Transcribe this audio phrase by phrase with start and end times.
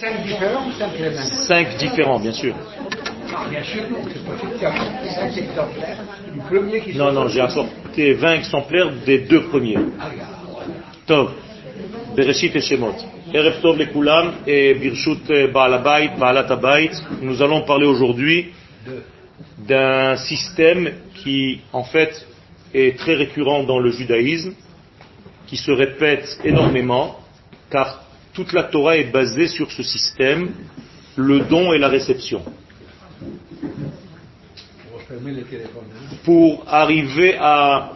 [0.00, 1.16] Cinq différents ou cinq les mêmes
[1.46, 2.54] Cinq différents, bien sûr.
[3.36, 5.98] Ah, bien sûr, non, c'est possible qu'il y a cinq exemplaires
[6.32, 9.76] du premier qui Non, non, j'ai apporté 20 exemplaires des deux premiers.
[11.06, 11.32] Tov,
[12.16, 12.94] Bereshit et Shemot.
[13.34, 16.92] Erev Tov Lekulam et Birshut Baal Habayit, Baalat Habayit.
[17.20, 18.54] Nous allons parler aujourd'hui
[19.58, 20.92] d'un système
[21.22, 22.26] qui, en fait,
[22.72, 24.54] est très récurrent dans le judaïsme,
[25.46, 27.18] qui se répète énormément,
[27.70, 30.50] car toute la Torah est basée sur ce système,
[31.16, 32.42] le don et la réception.
[36.24, 37.92] Pour arriver à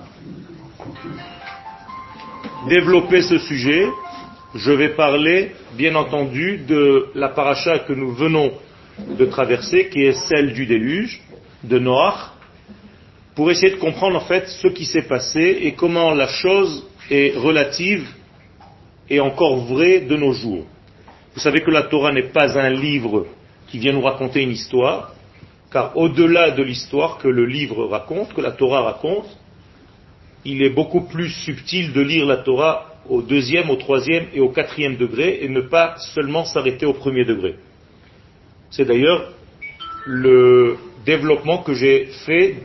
[2.69, 3.87] développer ce sujet,
[4.55, 8.53] je vais parler, bien entendu, de la paracha que nous venons
[8.99, 11.21] de traverser, qui est celle du déluge,
[11.63, 12.31] de Noach,
[13.35, 17.37] pour essayer de comprendre en fait ce qui s'est passé et comment la chose est
[17.37, 18.07] relative
[19.11, 20.65] et encore vraie de nos jours.
[21.35, 23.27] Vous savez que la Torah n'est pas un livre
[23.69, 25.13] qui vient nous raconter une histoire,
[25.71, 29.27] car au-delà de l'histoire que le livre raconte, que la Torah raconte,
[30.45, 34.51] il est beaucoup plus subtil de lire la Torah au deuxième, au troisième et au
[34.51, 37.57] quatrième degré et ne pas seulement s'arrêter au premier degré.
[38.71, 39.33] C'est d'ailleurs
[40.07, 42.57] le développement que j'ai fait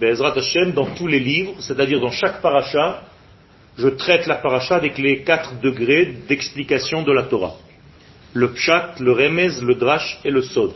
[0.00, 3.02] Bezrat Hashem dans tous les livres, c'est-à-dire dans chaque paracha,
[3.78, 7.56] je traite la paracha avec les quatre degrés d'explication de la Torah.
[8.32, 10.72] Le pshat, le remez, le drash et le sod.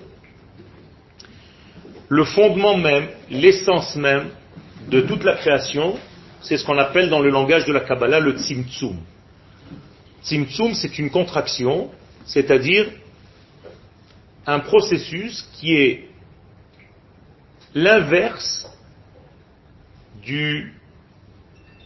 [2.08, 4.30] Le fondement même, l'essence même
[4.88, 5.98] de toute la création,
[6.42, 8.96] c'est ce qu'on appelle dans le langage de la Kabbalah le tzimtzum.
[10.22, 11.90] Tzimtzum, c'est une contraction,
[12.26, 12.86] c'est-à-dire
[14.46, 16.08] un processus qui est
[17.74, 18.68] l'inverse
[20.22, 20.74] du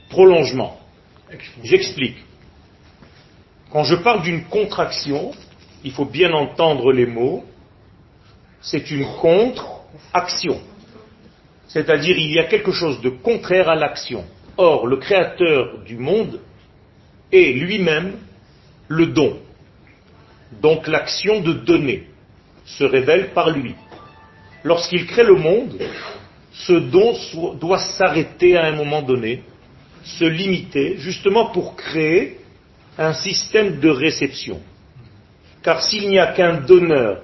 [0.09, 0.81] prolongement.
[1.63, 2.17] J'explique.
[3.71, 5.33] Quand je parle d'une contraction,
[5.83, 7.45] il faut bien entendre les mots,
[8.61, 10.61] c'est une contre-action.
[11.69, 14.25] C'est-à-dire il y a quelque chose de contraire à l'action.
[14.57, 16.41] Or, le créateur du monde
[17.33, 18.19] est lui-même
[18.89, 19.39] le don.
[20.63, 22.07] Donc l'action de donner
[22.65, 23.75] se révèle par lui.
[24.63, 25.79] Lorsqu'il crée le monde,
[26.53, 27.15] ce don
[27.55, 29.43] doit s'arrêter à un moment donné,
[30.05, 32.39] se limiter, justement pour créer
[32.99, 34.61] un système de réception.
[35.63, 37.23] Car s'il n'y a qu'un donneur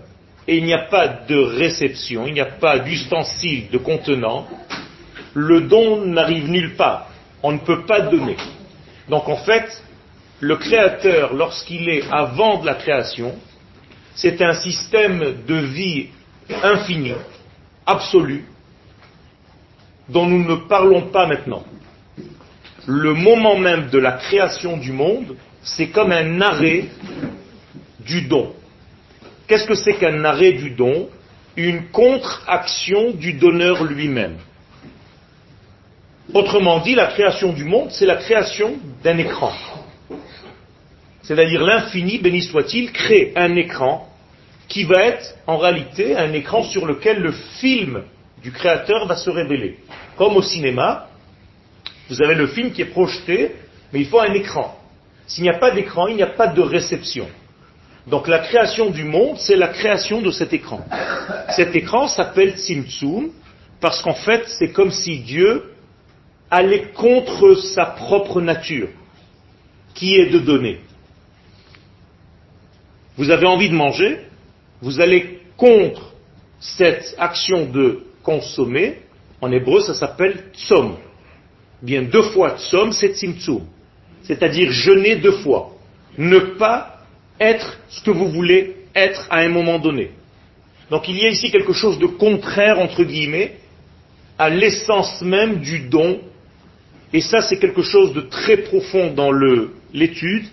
[0.48, 4.48] et il n'y a pas de réception, il n'y a pas d'ustensile, de contenant,
[5.34, 7.10] le don n'arrive nulle part.
[7.42, 8.36] On ne peut pas donner.
[9.08, 9.82] Donc en fait,
[10.40, 13.34] le créateur, lorsqu'il est avant de la création,
[14.14, 16.08] c'est un système de vie
[16.62, 17.12] infini,
[17.86, 18.44] absolu,
[20.08, 21.64] dont nous ne parlons pas maintenant.
[22.86, 26.84] Le moment même de la création du monde, c'est comme un arrêt
[28.00, 28.54] du don.
[29.46, 31.08] Qu'est-ce que c'est qu'un arrêt du don?
[31.56, 34.36] Une contre-action du donneur lui-même.
[36.32, 39.52] Autrement dit, la création du monde, c'est la création d'un écran.
[41.22, 44.08] C'est-à-dire l'infini, béni soit-il, crée un écran
[44.68, 48.04] qui va être en réalité un écran sur lequel le film
[48.42, 49.78] du créateur va se révéler.
[50.16, 51.09] Comme au cinéma,
[52.10, 53.54] vous avez le film qui est projeté,
[53.92, 54.76] mais il faut un écran.
[55.28, 57.28] S'il n'y a pas d'écran, il n'y a pas de réception.
[58.08, 60.84] Donc la création du monde, c'est la création de cet écran.
[61.54, 63.30] Cet écran s'appelle Tzimtzum,
[63.80, 65.72] parce qu'en fait, c'est comme si Dieu
[66.50, 68.88] allait contre sa propre nature,
[69.94, 70.80] qui est de donner.
[73.16, 74.18] Vous avez envie de manger,
[74.82, 76.12] vous allez contre
[76.58, 79.02] cette action de consommer,
[79.40, 80.96] en hébreu ça s'appelle tsom.
[81.82, 83.62] Bien deux fois tsom, c'est tzimtzum.
[84.22, 85.72] C'est-à-dire jeûner deux fois.
[86.18, 87.00] Ne pas
[87.38, 90.10] être ce que vous voulez être à un moment donné.
[90.90, 93.56] Donc il y a ici quelque chose de contraire, entre guillemets,
[94.38, 96.20] à l'essence même du don.
[97.12, 99.32] Et ça, c'est quelque chose de très profond dans
[99.92, 100.46] l'étude.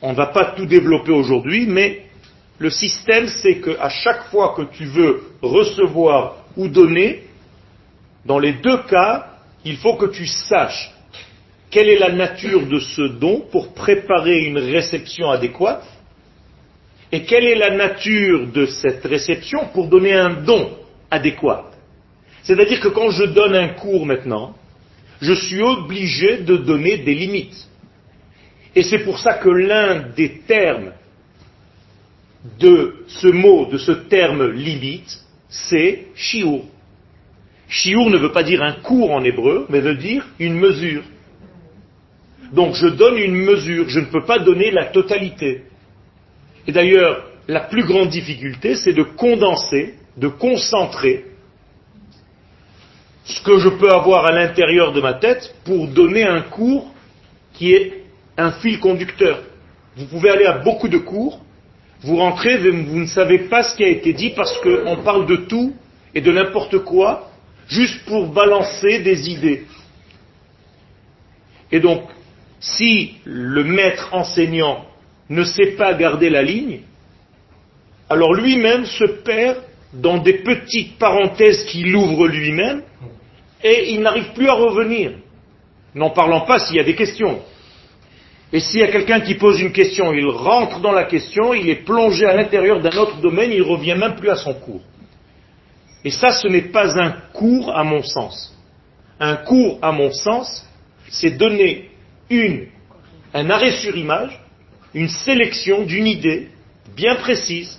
[0.00, 2.06] On ne va pas tout développer aujourd'hui, mais
[2.58, 7.24] le système, c'est qu'à chaque fois que tu veux recevoir ou donner,
[8.24, 9.27] dans les deux cas,
[9.64, 10.92] il faut que tu saches
[11.70, 15.84] quelle est la nature de ce don pour préparer une réception adéquate
[17.12, 20.70] et quelle est la nature de cette réception pour donner un don
[21.10, 21.70] adéquat.
[22.42, 24.54] C'est-à-dire que quand je donne un cours maintenant,
[25.20, 27.68] je suis obligé de donner des limites.
[28.74, 30.92] Et c'est pour ça que l'un des termes
[32.58, 35.18] de ce mot, de ce terme limite,
[35.48, 36.62] c'est shiur.
[37.68, 41.02] Shiur ne veut pas dire un cours en hébreu, mais veut dire une mesure.
[42.52, 45.64] Donc je donne une mesure, je ne peux pas donner la totalité.
[46.66, 51.24] Et d'ailleurs, la plus grande difficulté, c'est de condenser, de concentrer
[53.24, 56.90] ce que je peux avoir à l'intérieur de ma tête pour donner un cours
[57.52, 58.04] qui est
[58.38, 59.42] un fil conducteur.
[59.96, 61.40] Vous pouvez aller à beaucoup de cours,
[62.02, 65.36] vous rentrez, vous ne savez pas ce qui a été dit parce qu'on parle de
[65.36, 65.74] tout
[66.14, 67.27] et de n'importe quoi,
[67.68, 69.64] juste pour balancer des idées.
[71.70, 72.02] Et donc,
[72.60, 74.86] si le maître enseignant
[75.28, 76.80] ne sait pas garder la ligne,
[78.08, 79.58] alors lui-même se perd
[79.92, 82.82] dans des petites parenthèses qu'il ouvre lui-même
[83.62, 85.12] et il n'arrive plus à revenir.
[85.94, 87.40] N'en parlant pas s'il y a des questions.
[88.52, 91.68] Et s'il y a quelqu'un qui pose une question, il rentre dans la question, il
[91.68, 94.80] est plongé à l'intérieur d'un autre domaine, il ne revient même plus à son cours.
[96.04, 98.54] Et ça, ce n'est pas un cours à mon sens.
[99.20, 100.66] Un cours à mon sens,
[101.10, 101.90] c'est donner
[102.30, 102.66] une,
[103.34, 104.38] un arrêt sur image,
[104.94, 106.48] une sélection d'une idée
[106.96, 107.78] bien précise,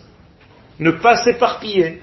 [0.79, 2.01] ne pas s'éparpiller,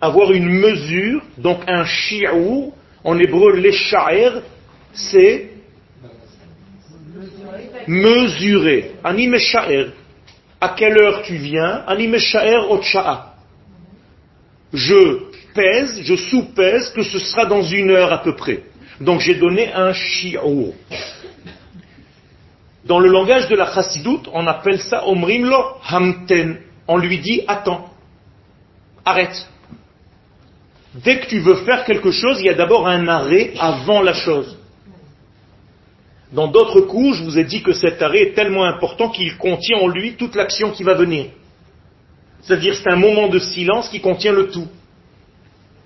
[0.00, 2.74] avoir une mesure, donc un shi'our,
[3.04, 4.42] en hébreu l'écha'er,
[4.92, 5.50] c'est
[7.86, 8.92] mesurer.
[9.04, 9.92] Animeshaer.
[10.60, 11.84] À quelle heure tu viens?
[11.86, 13.34] Animeshaer otcha'a.
[14.72, 15.27] Je
[16.02, 18.62] je sous-pèse que ce sera dans une heure à peu près.
[19.00, 20.74] Donc j'ai donné un shi'our.
[22.84, 25.58] Dans le langage de la chassidoute, on appelle ça omrimlo
[25.88, 26.58] hamten.
[26.86, 27.90] On lui dit attends,
[29.04, 29.46] arrête.
[30.94, 34.14] Dès que tu veux faire quelque chose, il y a d'abord un arrêt avant la
[34.14, 34.56] chose.
[36.32, 39.78] Dans d'autres coups, je vous ai dit que cet arrêt est tellement important qu'il contient
[39.78, 41.26] en lui toute l'action qui va venir.
[42.42, 44.68] C'est-à-dire c'est un moment de silence qui contient le tout.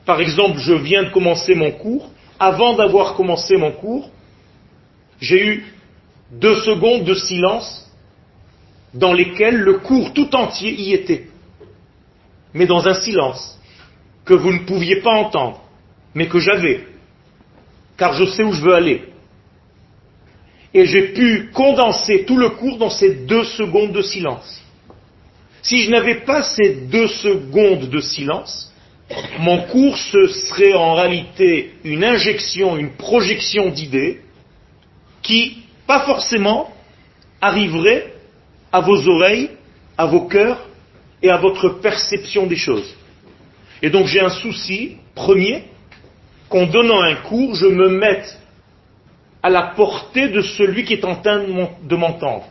[0.04, 2.10] Par exemple, je viens de commencer mon cours.
[2.38, 4.10] Avant d'avoir commencé mon cours,
[5.20, 5.64] j'ai eu
[6.32, 7.88] deux secondes de silence
[8.94, 11.28] dans lesquelles le cours tout entier y était.
[12.52, 13.58] Mais dans un silence
[14.24, 15.62] que vous ne pouviez pas entendre,
[16.14, 16.86] mais que j'avais,
[17.96, 19.04] car je sais où je veux aller.
[20.74, 24.62] Et j'ai pu condenser tout le cours dans ces deux secondes de silence.
[25.62, 28.71] Si je n'avais pas ces deux secondes de silence,
[29.38, 34.20] mon cours ce serait en réalité une injection, une projection d'idées
[35.22, 36.72] qui, pas forcément,
[37.40, 38.14] arriverait
[38.70, 39.50] à vos oreilles,
[39.98, 40.66] à vos cœurs
[41.22, 42.96] et à votre perception des choses.
[43.82, 45.64] Et donc j'ai un souci premier
[46.48, 48.38] qu'en donnant un cours, je me mette
[49.42, 51.42] à la portée de celui qui est en train
[51.82, 52.46] de m'entendre.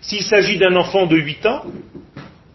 [0.00, 1.64] S'il s'agit d'un enfant de 8 ans,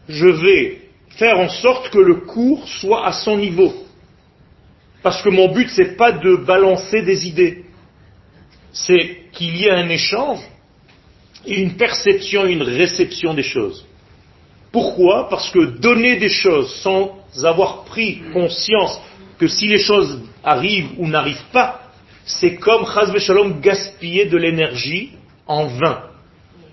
[0.10, 0.85] je vais
[1.16, 3.74] faire en sorte que le cours soit à son niveau.
[5.02, 7.66] Parce que mon but, c'est pas de balancer des idées.
[8.72, 10.40] C'est qu'il y ait un échange
[11.46, 13.86] et une perception, une réception des choses.
[14.72, 15.30] Pourquoi?
[15.30, 19.00] Parce que donner des choses sans avoir pris conscience
[19.38, 21.82] que si les choses arrivent ou n'arrivent pas,
[22.26, 25.12] c'est comme Chazve Shalom gaspiller de l'énergie
[25.48, 26.04] en vain.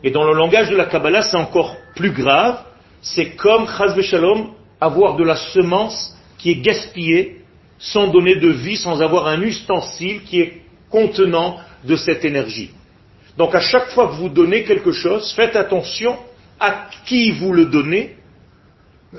[0.02, 2.64] Et dans le langage de la Kabbalah, c'est encore plus grave.
[3.02, 7.42] C'est comme Chazve Shalom avoir de la semence qui est gaspillée
[7.78, 12.70] sans donner de vie, sans avoir un ustensile qui est contenant de cette énergie.
[13.36, 16.16] Donc à chaque fois que vous donnez quelque chose, faites attention
[16.60, 18.16] à qui vous le donnez,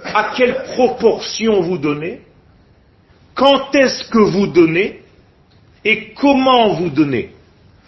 [0.03, 2.22] à quelle proportion vous donnez,
[3.36, 5.03] quand est-ce que vous donnez,
[5.86, 7.31] et comment vous donnez.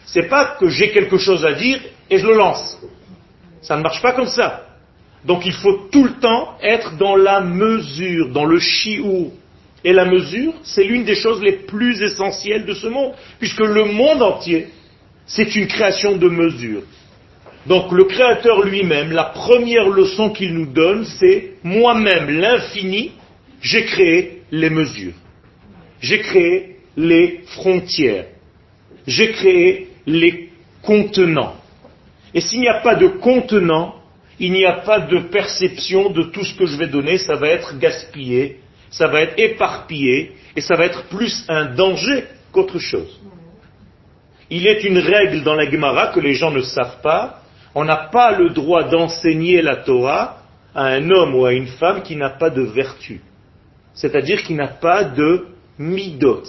[0.05, 1.79] C'est pas que j'ai quelque chose à dire
[2.09, 2.77] et je le lance.
[3.61, 4.65] Ça ne marche pas comme ça.
[5.25, 9.31] Donc il faut tout le temps être dans la mesure, dans le chiou.
[9.83, 13.85] Et la mesure, c'est l'une des choses les plus essentielles de ce monde, puisque le
[13.85, 14.67] monde entier,
[15.25, 16.81] c'est une création de mesure.
[17.67, 23.11] Donc le Créateur lui-même, la première leçon qu'il nous donne, c'est moi-même, l'infini,
[23.61, 25.13] j'ai créé les mesures.
[25.99, 28.25] J'ai créé les frontières.
[29.07, 30.49] J'ai créé les
[30.83, 31.55] contenants.
[32.33, 33.95] Et s'il n'y a pas de contenant,
[34.39, 37.47] il n'y a pas de perception de tout ce que je vais donner, ça va
[37.47, 43.19] être gaspillé, ça va être éparpillé, et ça va être plus un danger qu'autre chose.
[44.49, 47.41] Il est une règle dans la Gemara que les gens ne savent pas,
[47.73, 50.37] on n'a pas le droit d'enseigner la Torah
[50.73, 53.21] à un homme ou à une femme qui n'a pas de vertu,
[53.93, 55.47] c'est-à-dire qui n'a pas de
[55.79, 56.43] midot,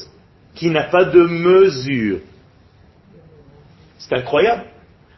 [0.55, 2.19] qui n'a pas de mesure.
[3.99, 4.64] C'est incroyable.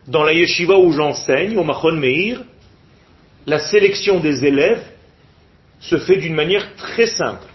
[0.06, 2.40] Dans la yeshiva où j'enseigne, au Machon Meir,
[3.48, 4.84] la sélection des élèves
[5.80, 7.46] se fait d'une manière très simple.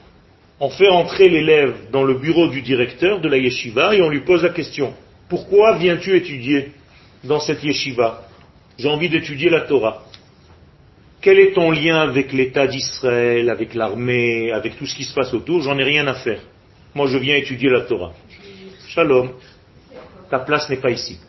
[0.60, 4.22] On fait entrer l'élève dans le bureau du directeur de la yeshiva et on lui
[4.22, 4.96] pose la question
[5.30, 6.72] Pourquoi viens-tu étudier
[7.24, 8.24] dans cette yeshiva?
[8.80, 10.04] J'ai envie d'étudier la Torah.
[11.22, 15.32] Quel est ton lien avec l'État d'Israël, avec l'armée, avec tout ce qui se passe
[15.34, 15.62] autour?
[15.62, 16.42] J'en ai rien à faire.
[16.96, 18.14] Moi, je viens étudier la Torah.
[18.88, 19.32] Shalom.
[20.32, 21.20] Ta place n'est pas ici.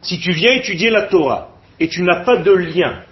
[0.00, 3.02] Si tu viens étudier la Torah et tu n'as pas de lien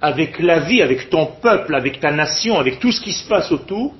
[0.00, 3.50] avec la vie, avec ton peuple, avec ta nation, avec tout ce qui se passe
[3.50, 3.94] autour,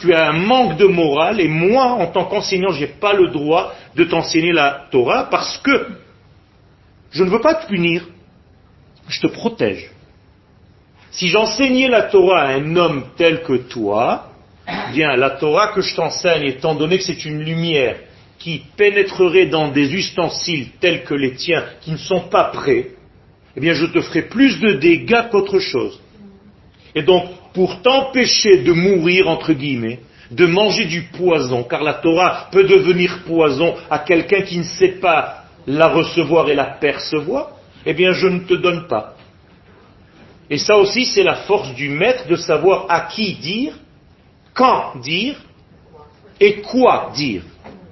[0.00, 3.28] tu as un manque de morale et moi, en tant qu'enseignant, je n'ai pas le
[3.28, 5.88] droit de t'enseigner la Torah parce que
[7.10, 8.06] je ne veux pas te punir,
[9.08, 9.90] je te protège.
[11.10, 14.28] Si j'enseignais la Torah à un homme tel que toi,
[14.92, 17.96] bien la Torah que je t'enseigne, étant donné que c'est une lumière
[18.38, 22.90] qui pénétrerait dans des ustensiles tels que les tiens qui ne sont pas prêts,
[23.58, 26.00] eh bien je te ferai plus de dégâts qu'autre chose.
[26.94, 27.24] Et donc,
[27.54, 29.98] pour t'empêcher de mourir, entre guillemets,
[30.30, 35.00] de manger du poison, car la Torah peut devenir poison à quelqu'un qui ne sait
[35.00, 37.50] pas la recevoir et la percevoir,
[37.84, 39.16] eh bien je ne te donne pas.
[40.48, 43.72] Et ça aussi, c'est la force du maître de savoir à qui dire,
[44.54, 45.34] quand dire
[46.38, 47.42] et quoi dire,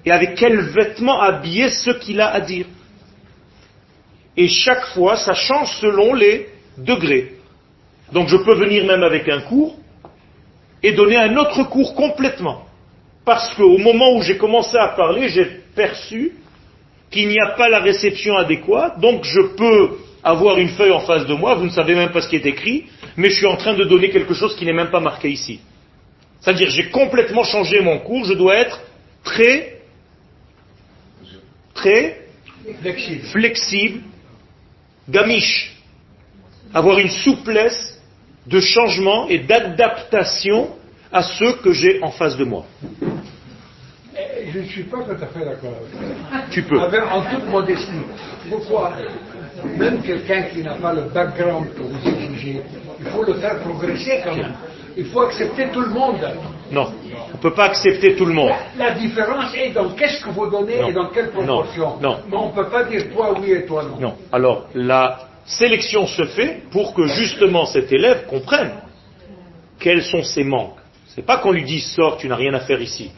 [0.05, 2.67] et avec quel vêtement habiller ce qu'il a à dire.
[4.37, 7.33] Et chaque fois, ça change selon les degrés.
[8.13, 9.77] Donc je peux venir même avec un cours
[10.83, 12.67] et donner un autre cours complètement.
[13.25, 16.33] Parce qu'au moment où j'ai commencé à parler, j'ai perçu
[17.11, 21.27] qu'il n'y a pas la réception adéquate, donc je peux avoir une feuille en face
[21.27, 23.57] de moi, vous ne savez même pas ce qui est écrit, mais je suis en
[23.57, 25.61] train de donner quelque chose qui n'est même pas marqué ici.
[26.41, 28.81] C'est-à-dire j'ai complètement changé mon cours, je dois être
[29.25, 29.81] très,
[31.75, 32.21] très
[32.81, 34.01] flexible, flexible
[35.09, 35.77] gamiche,
[36.75, 38.01] avoir une souplesse
[38.47, 40.71] de changement et d'adaptation
[41.13, 42.65] à ceux que j'ai en face de moi.
[44.17, 45.75] Eh, je ne suis pas tout à fait d'accord
[46.33, 46.79] avec Tu peux.
[46.81, 47.91] en toute modestie.
[48.49, 48.93] Pourquoi
[49.77, 52.63] Même quelqu'un qui n'a pas le background que vous exigez,
[53.01, 54.55] il faut le faire progresser quand même.
[54.97, 56.21] Il faut accepter tout le monde.
[56.71, 56.93] Non,
[57.33, 58.53] on ne peut pas accepter tout le monde.
[58.77, 61.99] La, différence est dans qu'est-ce que vous donnez et dans quelle proportion.
[62.01, 62.19] Non, non.
[62.29, 64.01] Mais on ne peut pas dire toi oui et toi non.
[64.01, 64.15] Non.
[64.33, 68.73] Alors, la sélection se fait pour que justement cet élève comprenne
[69.79, 70.79] quels sont ses manques.
[71.09, 73.11] C'est pas qu'on lui dit sors, tu n'as rien à faire ici.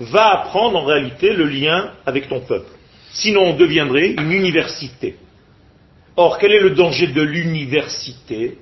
[0.00, 2.70] Va apprendre en réalité le lien avec ton peuple.
[3.12, 5.16] Sinon on deviendrait une université.
[6.16, 8.58] Or, quel est le danger de l'université?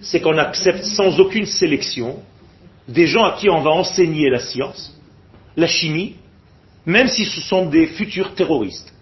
[0.00, 2.22] C'est qu'on accepte sans aucune sélection
[2.88, 4.96] des gens à qui on va enseigner la science,
[5.56, 6.14] la chimie,
[6.84, 8.92] même si ce sont des futurs terroristes.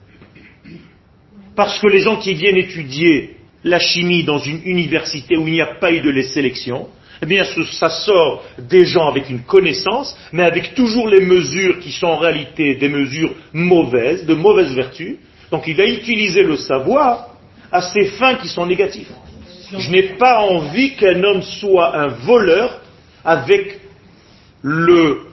[1.54, 5.60] Parce que les gens qui viennent étudier la chimie dans une université où il n'y
[5.60, 6.88] a pas eu de sélection,
[7.22, 11.92] eh bien, ça sort des gens avec une connaissance, mais avec toujours les mesures qui
[11.92, 15.16] sont en réalité des mesures mauvaises, de mauvaises vertus.
[15.50, 17.28] Donc, il va utiliser le savoir
[17.70, 19.12] à ces fins qui sont négatives.
[19.76, 22.80] Je n'ai pas envie qu'un homme soit un voleur
[23.25, 23.81] avec
[24.62, 25.26] le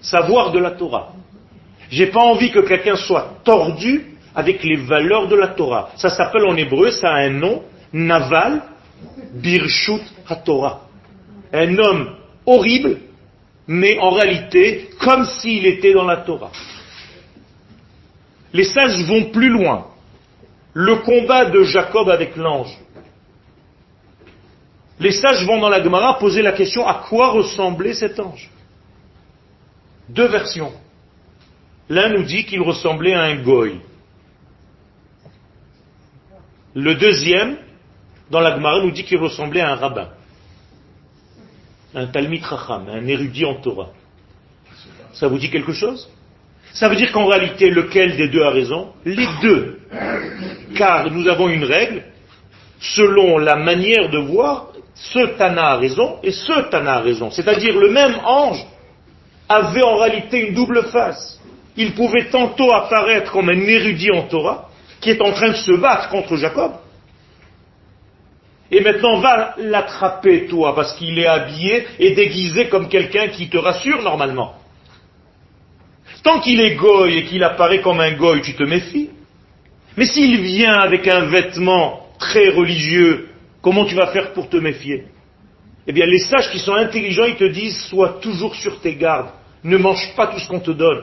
[0.00, 1.12] savoir de la Torah.
[1.90, 5.90] J'ai pas envie que quelqu'un soit tordu avec les valeurs de la Torah.
[5.96, 7.62] Ça s'appelle en hébreu, ça a un nom,
[7.92, 8.62] Naval
[9.34, 10.82] Birshut HaTorah.
[11.52, 12.98] Un homme horrible,
[13.66, 16.50] mais en réalité comme s'il était dans la Torah.
[18.52, 19.86] Les sages vont plus loin.
[20.72, 22.76] Le combat de Jacob avec l'ange.
[24.98, 28.50] Les sages vont dans la Gemara poser la question à quoi ressemblait cet ange?
[30.08, 30.72] Deux versions.
[31.88, 33.80] L'un nous dit qu'il ressemblait à un goy.
[36.74, 37.58] Le deuxième,
[38.30, 40.08] dans la Gemara, nous dit qu'il ressemblait à un rabbin,
[41.94, 43.90] un Talmid Racham, un érudit en Torah.
[45.12, 46.10] Ça vous dit quelque chose?
[46.72, 48.92] Ça veut dire qu'en réalité, lequel des deux a raison?
[49.04, 49.80] Les deux.
[50.74, 52.04] Car nous avons une règle,
[52.78, 57.30] selon la manière de voir, ce Tana a raison et ce Tana a raison.
[57.30, 58.64] C'est-à-dire le même ange
[59.48, 61.38] avait en réalité une double face.
[61.76, 65.72] Il pouvait tantôt apparaître comme un érudit en Torah, qui est en train de se
[65.72, 66.72] battre contre Jacob.
[68.70, 73.58] Et maintenant, va l'attraper, toi, parce qu'il est habillé et déguisé comme quelqu'un qui te
[73.58, 74.54] rassure normalement.
[76.24, 79.10] Tant qu'il est goy et qu'il apparaît comme un goy, tu te méfies.
[79.96, 83.28] Mais s'il vient avec un vêtement très religieux,
[83.66, 85.06] comment tu vas faire pour te méfier?
[85.88, 89.30] Eh bien, les sages qui sont intelligents, ils te disent, sois toujours sur tes gardes.
[89.64, 91.02] Ne mange pas tout ce qu'on te donne.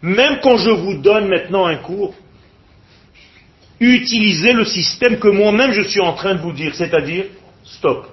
[0.00, 2.14] Même quand je vous donne maintenant un cours,
[3.78, 7.26] utilisez le système que moi-même je suis en train de vous dire, c'est-à-dire
[7.62, 8.06] stop.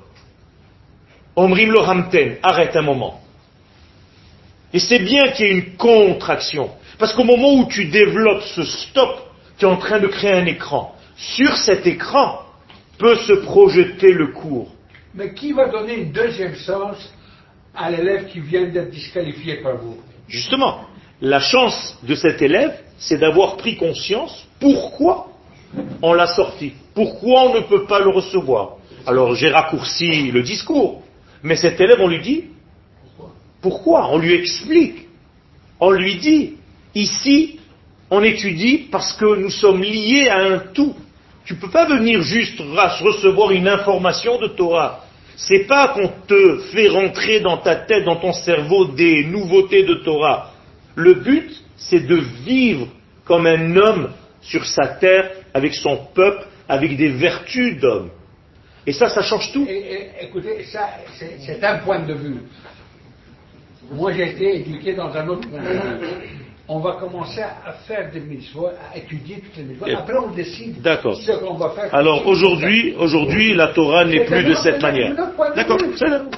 [1.37, 3.21] Omrim le hamten, arrête un moment.
[4.73, 6.69] Et c'est bien qu'il y ait une contraction.
[6.99, 10.45] Parce qu'au moment où tu développes ce stop, tu es en train de créer un
[10.47, 10.93] écran.
[11.15, 12.50] Sur cet écran,
[13.01, 14.69] peut se projeter le cours.
[15.15, 17.11] Mais qui va donner une deuxième chance
[17.75, 19.97] à l'élève qui vient d'être disqualifié par vous?
[20.27, 20.81] Justement,
[21.19, 25.27] la chance de cet élève, c'est d'avoir pris conscience pourquoi
[26.01, 28.77] on l'a sorti, pourquoi on ne peut pas le recevoir.
[29.07, 31.01] Alors j'ai raccourci le discours,
[31.41, 32.45] mais cet élève, on lui dit
[33.61, 35.07] pourquoi, on lui explique,
[35.79, 36.55] on lui dit,
[36.95, 37.59] ici,
[38.09, 40.95] on étudie parce que nous sommes liés à un tout.
[41.45, 45.05] Tu ne peux pas venir juste recevoir une information de Torah.
[45.35, 49.95] C'est pas qu'on te fait rentrer dans ta tête, dans ton cerveau des nouveautés de
[49.95, 50.51] Torah.
[50.95, 52.87] Le but, c'est de vivre
[53.25, 58.09] comme un homme sur sa terre, avec son peuple, avec des vertus d'homme.
[58.85, 59.67] Et ça, ça change tout.
[60.19, 62.41] écoutez, ça, c'est un point de vue.
[63.91, 65.59] Moi, j'ai été éduqué dans un autre point
[66.67, 69.85] On va commencer à faire des mitzvot, à étudier toutes les mitzvot.
[69.95, 71.15] Après, on décide D'accord.
[71.15, 71.93] ce qu'on va faire.
[71.93, 75.15] Alors, aujourd'hui, aujourd'hui, la Torah n'est plus de cette manière.
[75.55, 75.79] D'accord.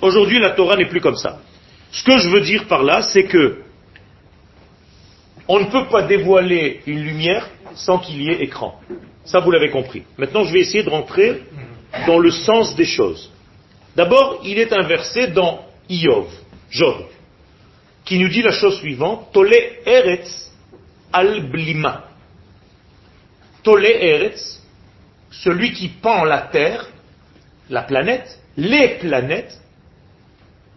[0.02, 1.40] Aujourd'hui, la Torah n'est plus comme ça.
[1.92, 3.60] Ce que je veux dire par là, c'est que
[5.48, 8.80] on ne peut pas dévoiler une lumière sans qu'il y ait écran.
[9.26, 10.04] Ça, vous l'avez compris.
[10.18, 11.44] Maintenant, je vais essayer de rentrer
[12.08, 13.32] dans le sens des choses.
[13.96, 16.26] D'abord, il est inversé dans Iov,
[16.70, 16.96] Job,
[18.06, 19.56] qui nous dit la chose suivante, Tole
[19.86, 20.52] Eretz
[21.12, 22.06] al Blima.
[23.64, 24.62] Tole Eretz,
[25.32, 26.88] celui qui pend la terre,
[27.70, 29.60] la planète, les planètes,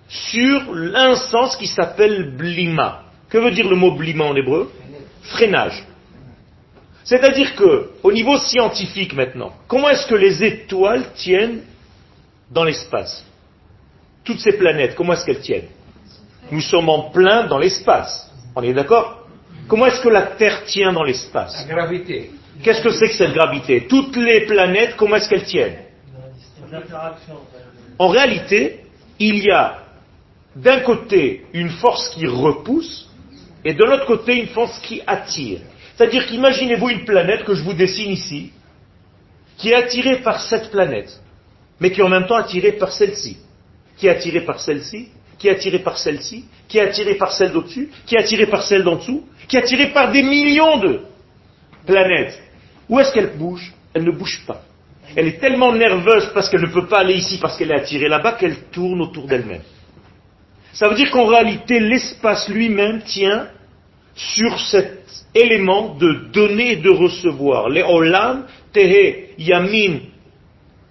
[0.08, 1.14] sur un
[1.58, 3.02] qui s'appelle Blima.
[3.28, 4.72] Que veut dire le mot blima en hébreu?
[5.22, 5.84] Freinage.
[7.02, 11.62] C'est-à-dire que, au niveau scientifique maintenant, comment est-ce que les étoiles tiennent
[12.50, 13.24] dans l'espace?
[14.24, 15.68] Toutes ces planètes, comment est-ce qu'elles tiennent?
[16.50, 18.30] Nous sommes en plein dans l'espace.
[18.54, 19.26] On est d'accord?
[19.68, 21.66] Comment est-ce que la Terre tient dans l'espace?
[21.68, 22.30] La gravité.
[22.62, 23.86] Qu'est-ce que c'est que cette gravité?
[23.88, 25.78] Toutes les planètes, comment est-ce qu'elles tiennent?
[27.98, 28.80] En réalité,
[29.18, 29.78] il y a
[30.54, 33.10] d'un côté une force qui repousse
[33.64, 35.60] et de l'autre côté une force qui attire.
[35.96, 38.52] C'est-à-dire qu'imaginez-vous une planète que je vous dessine ici,
[39.58, 41.20] qui est attirée par cette planète,
[41.80, 43.38] mais qui est en même temps attirée par celle-ci,
[43.96, 47.52] qui est attirée par celle-ci, qui est attirée par celle-ci, qui est attirée par celle
[47.52, 51.00] d'au-dessus, qui est attirée par celle d'en dessous, qui est attirée par des millions de
[51.86, 52.40] planètes.
[52.88, 53.72] Où est-ce qu'elle bouge?
[53.94, 54.62] Elle ne bouge pas.
[55.14, 58.08] Elle est tellement nerveuse parce qu'elle ne peut pas aller ici parce qu'elle est attirée
[58.08, 59.62] là-bas qu'elle tourne autour d'elle-même.
[60.72, 63.48] Ça veut dire qu'en réalité, l'espace lui-même tient
[64.14, 67.68] sur cet élément de donner et de recevoir.
[67.68, 70.00] Les olam tehe yamin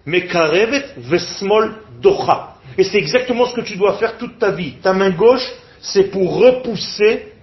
[0.05, 2.54] mekarevet vesmol docha.
[2.77, 4.73] Et c'est exactement ce que tu dois faire toute ta vie.
[4.81, 5.49] Ta main gauche,
[5.81, 7.33] c'est pour repousser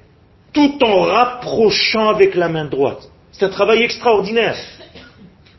[0.52, 3.08] tout en rapprochant avec la main droite.
[3.32, 4.56] C'est un travail extraordinaire.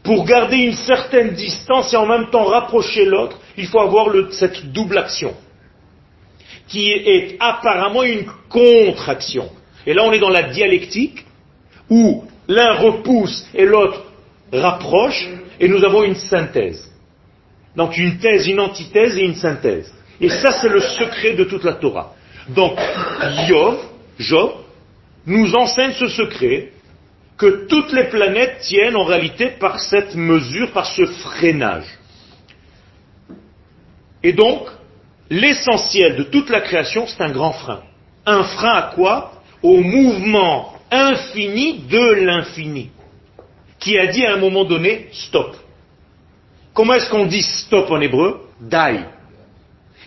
[0.03, 4.71] Pour garder une certaine distance et en même temps rapprocher l'autre, il faut avoir cette
[4.71, 5.33] double action,
[6.67, 9.49] qui est apparemment une contre-action.
[9.85, 11.25] Et là, on est dans la dialectique
[11.89, 14.03] où l'un repousse et l'autre
[14.51, 15.27] rapproche,
[15.59, 16.92] et nous avons une synthèse.
[17.75, 19.91] Donc une thèse, une antithèse et une synthèse.
[20.21, 22.13] Et ça, c'est le secret de toute la Torah.
[22.49, 22.79] Donc,
[23.47, 23.77] Yov,
[24.19, 24.51] Job,
[25.25, 26.71] nous enseigne ce secret
[27.37, 31.87] que toutes les planètes tiennent en réalité par cette mesure, par ce freinage.
[34.21, 34.67] Et donc,
[35.29, 37.81] l'essentiel de toute la création, c'est un grand frein.
[38.25, 39.33] Un frein à quoi?
[39.61, 42.91] Au mouvement infini de l'infini,
[43.79, 45.55] qui a dit à un moment donné stop.
[46.73, 49.01] Comment est-ce qu'on dit stop en hébreu Dai.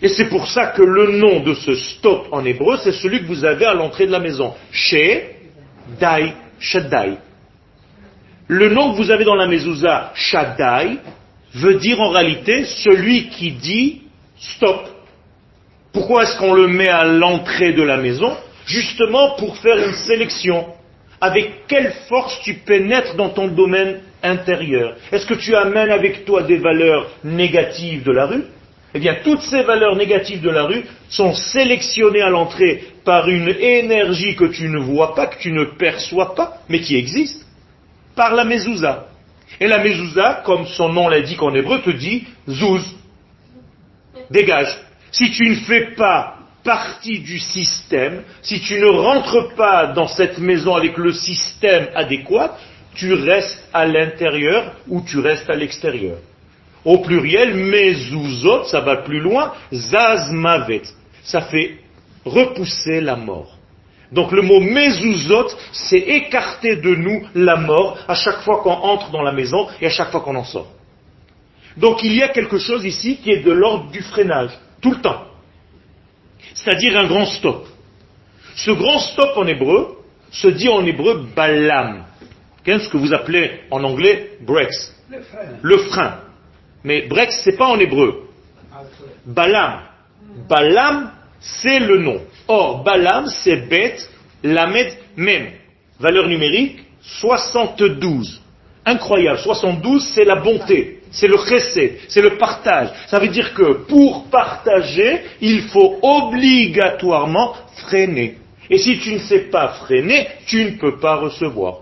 [0.03, 3.27] Et c'est pour ça que le nom de ce stop en hébreu, c'est celui que
[3.27, 4.55] vous avez à l'entrée de la maison.
[4.71, 4.95] She,
[5.99, 7.19] Dai, Shaddai.
[8.49, 10.99] Le nom que vous avez dans la mezouza, Shaddai,
[11.55, 14.03] veut dire en réalité celui qui dit
[14.39, 14.89] stop.
[15.93, 18.37] Pourquoi est-ce qu'on le met à l'entrée de la maison?
[18.67, 20.67] Justement pour faire une sélection.
[21.21, 24.97] Avec quelle force tu pénètres dans ton domaine intérieur?
[25.11, 28.45] Est-ce que tu amènes avec toi des valeurs négatives de la rue?
[28.95, 33.49] Eh bien, toutes ces valeurs négatives de la rue sont sélectionnées à l'entrée par une
[33.49, 37.47] énergie que tu ne vois pas, que tu ne perçois pas, mais qui existe,
[38.15, 39.07] par la mezouza.
[39.61, 42.83] Et la mezouza, comme son nom l'indique en hébreu, te dit zouz,
[44.31, 44.79] dégage.
[45.11, 46.36] Si tu ne fais pas
[46.67, 52.59] partie du système, si tu ne rentres pas dans cette maison avec le système adéquat,
[52.95, 56.19] tu restes à l'intérieur ou tu restes à l'extérieur.
[56.85, 60.83] Au pluriel, mezuzot, ça va plus loin, zazmavet,
[61.23, 61.79] ça fait
[62.25, 63.57] repousser la mort.
[64.13, 69.11] Donc le mot mezuzot, c'est écarter de nous la mort à chaque fois qu'on entre
[69.11, 70.69] dans la maison et à chaque fois qu'on en sort.
[71.77, 74.51] Donc il y a quelque chose ici qui est de l'ordre du freinage,
[74.81, 75.23] tout le temps.
[76.55, 77.67] C'est-à-dire un grand stop.
[78.55, 79.99] Ce grand stop en hébreu
[80.31, 82.05] se dit en hébreu balam.
[82.65, 84.93] Qu'est-ce que vous appelez en anglais breaks
[85.63, 86.21] Le frein.
[86.83, 88.29] Mais breaks, c'est pas en hébreu.
[89.25, 89.81] Balam.
[90.49, 92.21] Balam, c'est le nom.
[92.49, 94.09] Or, Balam, c'est bête,
[94.43, 95.51] lamed, même.
[95.99, 98.41] Valeur numérique, 72.
[98.85, 99.39] Incroyable.
[99.39, 100.96] 72, c'est la bonté.
[101.11, 102.01] C'est le chessé.
[102.09, 102.89] C'est le partage.
[103.09, 108.37] Ça veut dire que pour partager, il faut obligatoirement freiner.
[108.69, 111.81] Et si tu ne sais pas freiner, tu ne peux pas recevoir.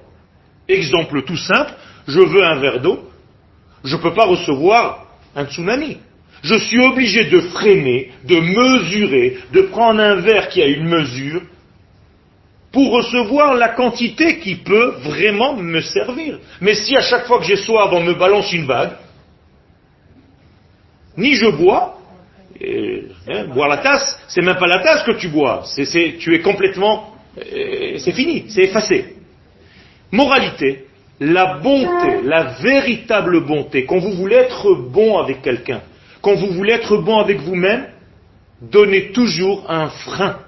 [0.69, 1.73] Exemple tout simple,
[2.07, 3.09] je veux un verre d'eau,
[3.83, 5.99] je ne peux pas recevoir un tsunami.
[6.43, 11.41] Je suis obligé de freiner, de mesurer, de prendre un verre qui a une mesure
[12.71, 16.39] pour recevoir la quantité qui peut vraiment me servir.
[16.61, 18.93] Mais si à chaque fois que j'ai soif, on me balance une vague,
[21.17, 21.99] ni je bois,
[22.61, 26.41] hein, boire la tasse, c'est même pas la tasse que tu bois, c'est, tu es
[26.41, 29.17] complètement, euh, c'est fini, c'est effacé.
[30.13, 30.87] Moralité,
[31.21, 35.83] la bonté, la véritable bonté, quand vous voulez être bon avec quelqu'un,
[36.21, 37.87] quand vous voulez être bon avec vous-même,
[38.61, 40.39] donnez toujours un frein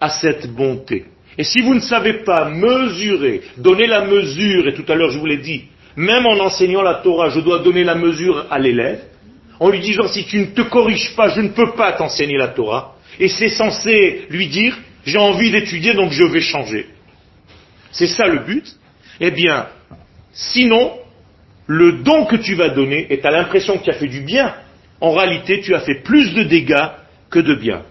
[0.00, 1.06] à cette bonté.
[1.38, 5.18] Et si vous ne savez pas mesurer, donner la mesure, et tout à l'heure je
[5.18, 5.64] vous l'ai dit,
[5.96, 9.00] même en enseignant la Torah, je dois donner la mesure à l'élève,
[9.60, 12.48] en lui disant si tu ne te corriges pas, je ne peux pas t'enseigner la
[12.48, 16.86] Torah, et c'est censé lui dire j'ai envie d'étudier donc je vais changer.
[17.92, 18.64] C'est ça le but.
[19.20, 19.66] Eh bien,
[20.32, 20.92] sinon,
[21.66, 24.20] le don que tu vas donner, et tu as l'impression que tu as fait du
[24.20, 24.54] bien,
[25.00, 26.88] en réalité tu as fait plus de dégâts
[27.30, 27.82] que de bien.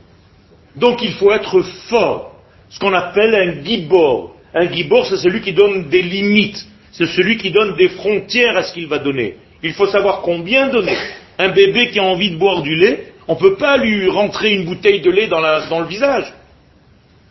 [0.76, 2.36] Donc il faut être fort,
[2.70, 4.36] ce qu'on appelle un gibor.
[4.54, 8.64] Un gibor, c'est celui qui donne des limites, c'est celui qui donne des frontières à
[8.64, 9.36] ce qu'il va donner.
[9.62, 10.98] Il faut savoir combien donner.
[11.40, 14.54] Un bébé qui a envie de boire du lait, on ne peut pas lui rentrer
[14.54, 16.32] une bouteille de lait dans, le visage.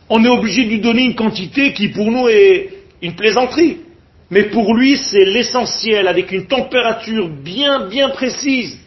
[0.08, 2.70] On est obligé de lui donner une quantité qui pour nous est
[3.02, 3.78] une plaisanterie.
[4.30, 8.78] Mais pour lui, c'est l'essentiel, avec une température bien, bien précise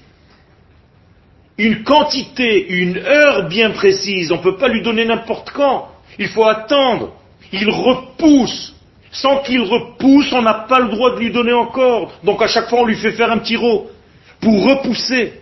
[1.61, 4.31] une quantité, une heure bien précise.
[4.31, 5.89] On ne peut pas lui donner n'importe quand.
[6.17, 7.13] Il faut attendre.
[7.51, 8.73] Il repousse.
[9.11, 12.13] Sans qu'il repousse, on n'a pas le droit de lui donner encore.
[12.23, 13.91] Donc à chaque fois, on lui fait faire un petit rot.
[14.41, 15.33] Pour repousser.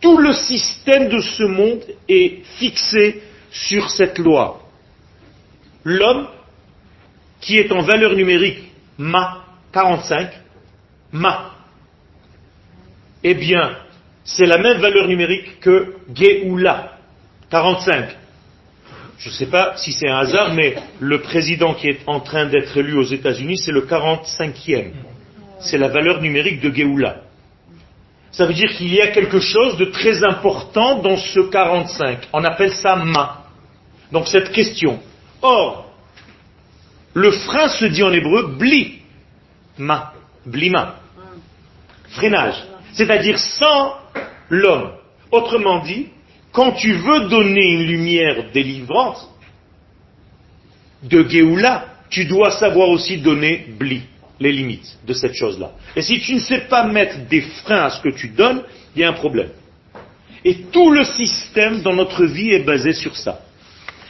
[0.00, 4.62] Tout le système de ce monde est fixé sur cette loi.
[5.84, 6.28] L'homme,
[7.40, 8.58] qui est en valeur numérique
[8.98, 10.30] ma 45,
[11.12, 11.52] ma,
[13.22, 13.76] eh bien,
[14.24, 16.98] c'est la même valeur numérique que Geoula,
[17.50, 18.16] 45.
[19.18, 22.46] Je ne sais pas si c'est un hasard, mais le président qui est en train
[22.46, 24.90] d'être élu aux États-Unis, c'est le 45e.
[25.60, 27.22] C'est la valeur numérique de Geoula.
[28.36, 32.28] Ça veut dire qu'il y a quelque chose de très important dans ce 45.
[32.34, 33.46] On appelle ça ma.
[34.12, 35.00] Donc cette question.
[35.40, 35.90] Or,
[37.14, 39.00] le frein se dit en hébreu bli.
[39.78, 40.12] Ma.
[40.44, 40.96] Blima.
[42.10, 42.62] Freinage.
[42.92, 43.94] C'est-à-dire sans
[44.50, 44.92] l'homme.
[45.30, 46.08] Autrement dit,
[46.52, 49.30] quand tu veux donner une lumière délivrante
[51.02, 54.02] de Géoula, tu dois savoir aussi donner bli,
[54.38, 55.72] les limites de cette chose-là.
[55.94, 58.62] Et si tu ne sais pas mettre des freins à ce que tu donnes,
[58.94, 59.50] il y a un problème.
[60.44, 63.40] Et tout le système dans notre vie est basé sur ça.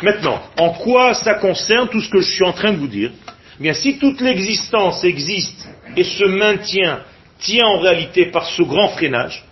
[0.03, 3.11] Maintenant, en quoi ça concerne tout ce que je suis en train de vous dire?
[3.59, 7.01] Eh Bien, si toute l'existence existe et se maintient,
[7.39, 9.45] tient en réalité par ce grand freinage,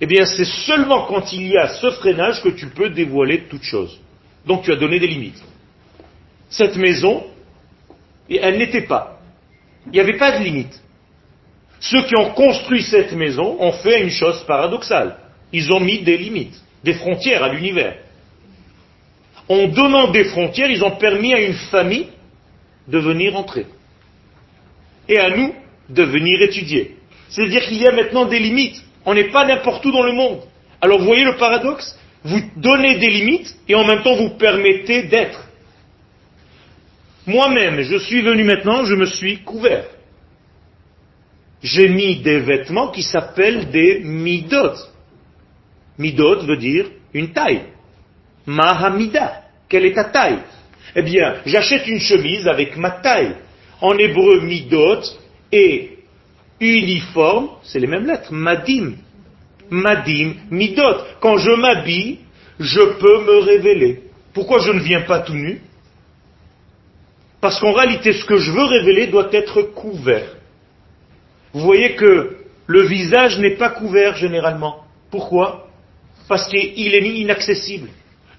[0.00, 3.62] eh bien c'est seulement quand il y a ce freinage que tu peux dévoiler toute
[3.62, 3.98] chose.
[4.46, 5.42] Donc tu as donné des limites.
[6.48, 7.24] Cette maison,
[8.28, 9.13] elle n'était pas.
[9.86, 10.80] Il n'y avait pas de limite.
[11.80, 15.16] Ceux qui ont construit cette maison ont fait une chose paradoxale.
[15.52, 17.96] Ils ont mis des limites, des frontières à l'univers.
[19.48, 22.08] En donnant des frontières, ils ont permis à une famille
[22.88, 23.66] de venir entrer.
[25.08, 25.54] Et à nous
[25.90, 26.96] de venir étudier.
[27.28, 28.82] C'est-à-dire qu'il y a maintenant des limites.
[29.04, 30.40] On n'est pas n'importe où dans le monde.
[30.80, 31.98] Alors vous voyez le paradoxe?
[32.24, 35.46] Vous donnez des limites et en même temps vous permettez d'être.
[37.26, 39.86] Moi-même, je suis venu maintenant, je me suis couvert.
[41.62, 44.74] J'ai mis des vêtements qui s'appellent des midot.
[45.98, 47.62] Midot veut dire une taille.
[48.46, 49.42] Mahamida.
[49.68, 50.40] Quelle est ta taille?
[50.94, 53.36] Eh bien, j'achète une chemise avec ma taille.
[53.80, 55.00] En hébreu, midot
[55.50, 55.98] et
[56.60, 58.96] uniforme, c'est les mêmes lettres, madim.
[59.70, 60.96] Madim, midot.
[61.20, 62.18] Quand je m'habille,
[62.60, 64.02] je peux me révéler.
[64.34, 65.60] Pourquoi je ne viens pas tout nu?
[67.44, 70.34] Parce qu'en réalité, ce que je veux révéler doit être couvert.
[71.52, 74.76] Vous voyez que le visage n'est pas couvert généralement.
[75.10, 75.68] Pourquoi?
[76.26, 77.90] Parce qu'il est inaccessible.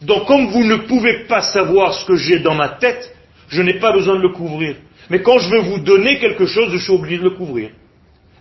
[0.01, 3.15] Donc comme vous ne pouvez pas savoir ce que j'ai dans ma tête,
[3.47, 4.75] je n'ai pas besoin de le couvrir.
[5.11, 7.69] Mais quand je veux vous donner quelque chose, je suis obligé de le couvrir.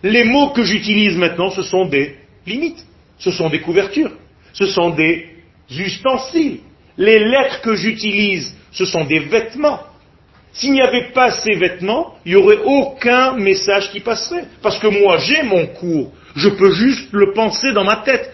[0.01, 2.15] Les mots que j'utilise maintenant, ce sont des
[2.47, 2.83] limites,
[3.19, 4.13] ce sont des couvertures,
[4.51, 5.27] ce sont des
[5.69, 6.61] ustensiles.
[6.97, 9.81] Les lettres que j'utilise, ce sont des vêtements.
[10.55, 14.45] S'il n'y avait pas ces vêtements, il n'y aurait aucun message qui passerait.
[14.61, 16.11] Parce que moi, j'ai mon cours.
[16.35, 18.31] Je peux juste le penser dans ma tête.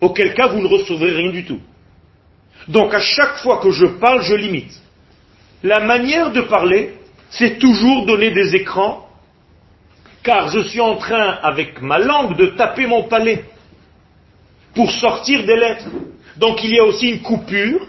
[0.00, 1.60] Auquel cas, vous ne recevrez rien du tout.
[2.68, 4.72] Donc, à chaque fois que je parle, je limite.
[5.64, 6.94] La manière de parler,
[7.30, 9.08] c'est toujours donner des écrans,
[10.22, 13.44] car je suis en train, avec ma langue, de taper mon palais
[14.76, 15.86] pour sortir des lettres.
[16.36, 17.80] Donc, il y a aussi une coupure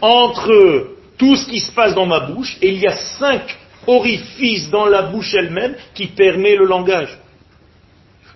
[0.00, 3.42] entre tout ce qui se passe dans ma bouche, et il y a cinq
[3.86, 7.16] orifices dans la bouche elle-même qui permet le langage.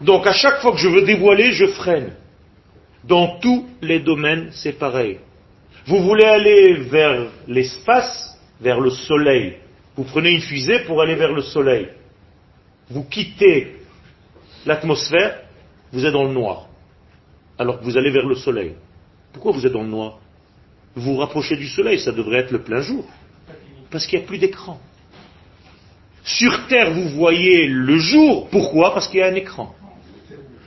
[0.02, 2.12] Donc à chaque fois que je veux dévoiler, je freine.
[3.02, 5.18] Dans tous les domaines, c'est pareil.
[5.86, 9.56] Vous voulez aller vers l'espace, vers le soleil.
[9.96, 11.88] Vous prenez une fusée pour aller vers le soleil.
[12.90, 13.76] Vous quittez
[14.66, 15.40] l'atmosphère,
[15.90, 16.66] vous êtes dans le noir.
[17.58, 18.74] Alors que vous allez vers le soleil.
[19.32, 20.18] Pourquoi vous êtes dans le noir?
[20.96, 23.04] Vous rapprochez du soleil, ça devrait être le plein jour.
[23.90, 24.80] Parce qu'il n'y a plus d'écran.
[26.24, 28.48] Sur Terre, vous voyez le jour.
[28.50, 28.94] Pourquoi?
[28.94, 29.74] Parce qu'il y a un écran.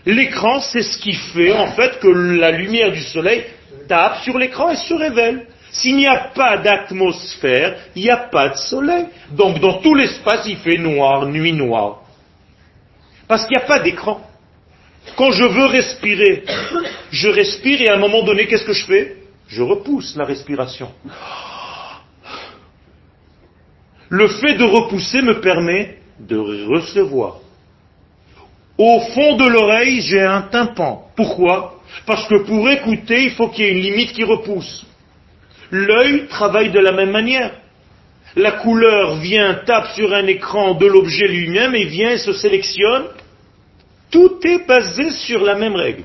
[0.05, 3.43] L'écran, c'est ce qui fait en fait que la lumière du soleil
[3.87, 5.47] tape sur l'écran et se révèle.
[5.71, 9.05] S'il n'y a pas d'atmosphère, il n'y a pas de soleil.
[9.31, 12.03] Donc dans tout l'espace, il fait noir, nuit noire.
[13.27, 14.21] Parce qu'il n'y a pas d'écran.
[15.15, 16.43] Quand je veux respirer,
[17.11, 19.15] je respire et à un moment donné, qu'est-ce que je fais?
[19.47, 20.91] Je repousse la respiration.
[24.09, 27.39] Le fait de repousser me permet de recevoir.
[28.77, 31.07] Au fond de l'oreille, j'ai un tympan.
[31.15, 31.81] Pourquoi?
[32.05, 34.85] Parce que pour écouter, il faut qu'il y ait une limite qui repousse.
[35.71, 37.53] L'œil travaille de la même manière.
[38.35, 43.05] La couleur vient, tape sur un écran de l'objet lui-même et vient se sélectionne.
[44.11, 46.03] Tout est basé sur la même règle.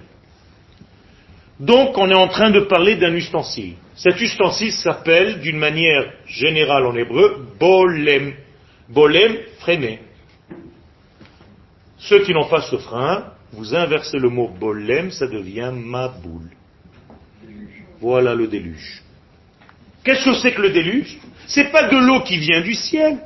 [1.62, 3.74] Donc on est en train de parler d'un ustensile.
[3.94, 8.34] Cet ustensile s'appelle d'une manière générale en hébreu bolem.
[8.88, 10.00] Bolem, freiner.
[11.98, 16.50] Ceux qui n'ont pas ce frein, vous inversez le mot bolem, ça devient maboul.
[18.00, 19.00] Voilà le déluge.
[20.02, 21.16] Qu'est-ce que c'est que le déluge?
[21.46, 23.18] C'est pas de l'eau qui vient du ciel.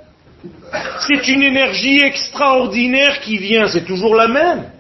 [1.06, 4.70] C'est une énergie extraordinaire qui vient, c'est toujours la même.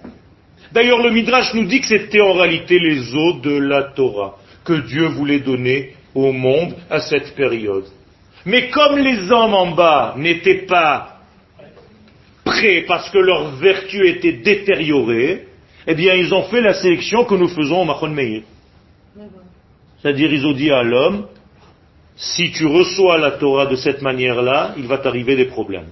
[0.76, 4.74] D'ailleurs, le Midrash nous dit que c'était en réalité les eaux de la Torah que
[4.74, 7.86] Dieu voulait donner au monde à cette période.
[8.44, 11.20] Mais comme les hommes en bas n'étaient pas
[12.44, 15.48] prêts parce que leur vertu était détériorée,
[15.86, 18.42] eh bien, ils ont fait la sélection que nous faisons au Machon Meir.
[20.02, 21.26] C'est-à-dire, ils ont dit à l'homme,
[22.16, 25.88] si tu reçois la Torah de cette manière-là, il va t'arriver des problèmes.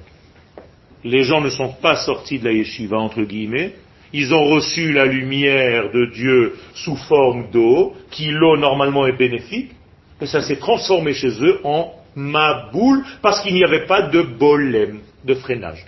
[1.02, 3.72] Les gens ne sont pas sortis de la yeshiva, entre guillemets,
[4.14, 9.72] ils ont reçu la lumière de Dieu sous forme d'eau, qui l'eau normalement est bénéfique,
[10.20, 15.00] et ça s'est transformé chez eux en maboule, parce qu'il n'y avait pas de bolem,
[15.24, 15.84] de freinage.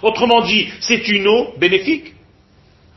[0.00, 2.14] Autrement dit, c'est une eau bénéfique.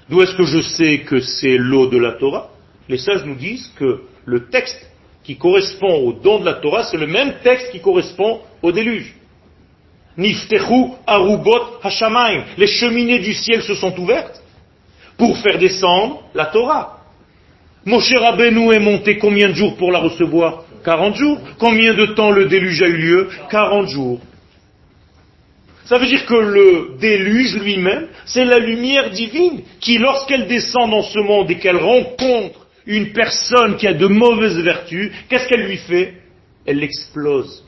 [0.09, 2.51] D'où est-ce que je sais que c'est l'eau de la Torah?
[2.87, 4.89] Les sages nous disent que le texte
[5.23, 9.13] qui correspond au don de la Torah, c'est le même texte qui correspond au déluge.
[10.19, 12.43] Niftechu arubot hashamaim.
[12.57, 14.43] Les cheminées du ciel se sont ouvertes
[15.17, 16.97] pour faire descendre la Torah.
[17.85, 20.65] Moshe Rabbeinu est monté combien de jours pour la recevoir?
[20.83, 21.39] 40 jours.
[21.57, 23.29] Combien de temps le déluge a eu lieu?
[23.49, 24.19] 40 jours.
[25.85, 31.01] Ça veut dire que le déluge lui-même, c'est la lumière divine qui, lorsqu'elle descend dans
[31.01, 35.77] ce monde et qu'elle rencontre une personne qui a de mauvaises vertus, qu'est-ce qu'elle lui
[35.77, 36.13] fait?
[36.65, 37.63] Elle l'explose.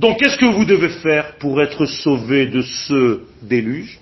[0.00, 4.00] Donc qu'est-ce que vous devez faire pour être sauvé de ce déluge?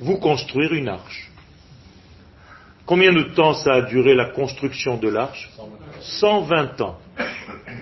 [0.00, 1.30] Vous construire une arche.
[2.84, 5.50] Combien de temps ça a duré la construction de l'arche?
[6.02, 6.98] 120 ans.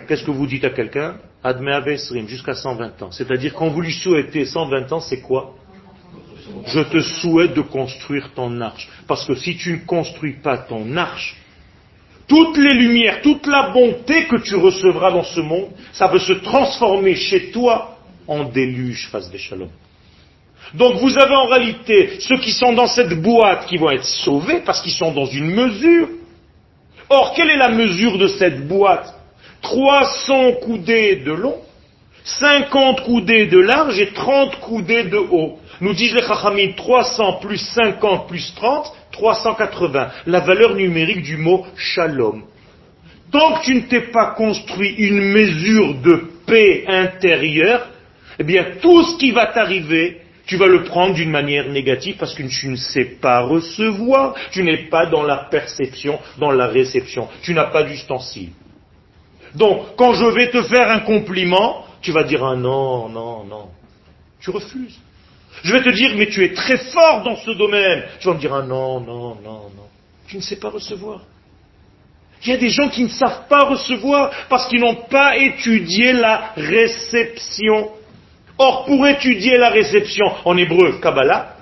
[0.06, 1.16] Qu'est-ce que vous dites à quelqu'un?
[2.28, 3.10] Jusqu'à 120 ans.
[3.10, 5.56] C'est-à-dire quand vous lui souhaitez 120 ans, c'est quoi?
[6.66, 8.88] Je te souhaite de construire ton arche.
[9.08, 11.36] Parce que si tu ne construis pas ton arche,
[12.26, 16.32] toutes les lumières, toute la bonté que tu recevras dans ce monde, ça peut se
[16.32, 19.68] transformer chez toi en déluge face des shalom.
[20.72, 24.62] Donc vous avez en réalité ceux qui sont dans cette boîte qui vont être sauvés
[24.64, 26.08] parce qu'ils sont dans une mesure.
[27.10, 29.14] Or, quelle est la mesure de cette boîte?
[29.60, 31.56] 300 coudées de long,
[32.24, 35.58] 50 coudées de large et 30 coudées de haut.
[35.80, 40.10] Nous disent les Chachamim 300 plus 50 plus 30, 380.
[40.26, 42.44] La valeur numérique du mot shalom.
[43.30, 47.88] Tant que tu ne t'es pas construit une mesure de paix intérieure,
[48.38, 52.34] eh bien tout ce qui va t'arriver, tu vas le prendre d'une manière négative parce
[52.34, 57.28] que tu ne sais pas recevoir, tu n'es pas dans la perception, dans la réception,
[57.42, 58.50] tu n'as pas d'ustensile.
[59.54, 63.68] Donc, quand je vais te faire un compliment, tu vas dire un non, non, non.
[64.40, 64.98] Tu refuses.
[65.62, 68.04] Je vais te dire, mais tu es très fort dans ce domaine.
[68.20, 69.88] Tu vas me dire un non, non, non, non.
[70.26, 71.20] Tu ne sais pas recevoir.
[72.44, 76.12] Il y a des gens qui ne savent pas recevoir parce qu'ils n'ont pas étudié
[76.12, 77.90] la réception.
[78.58, 81.56] Or, pour étudier la réception en hébreu, Kabbalah,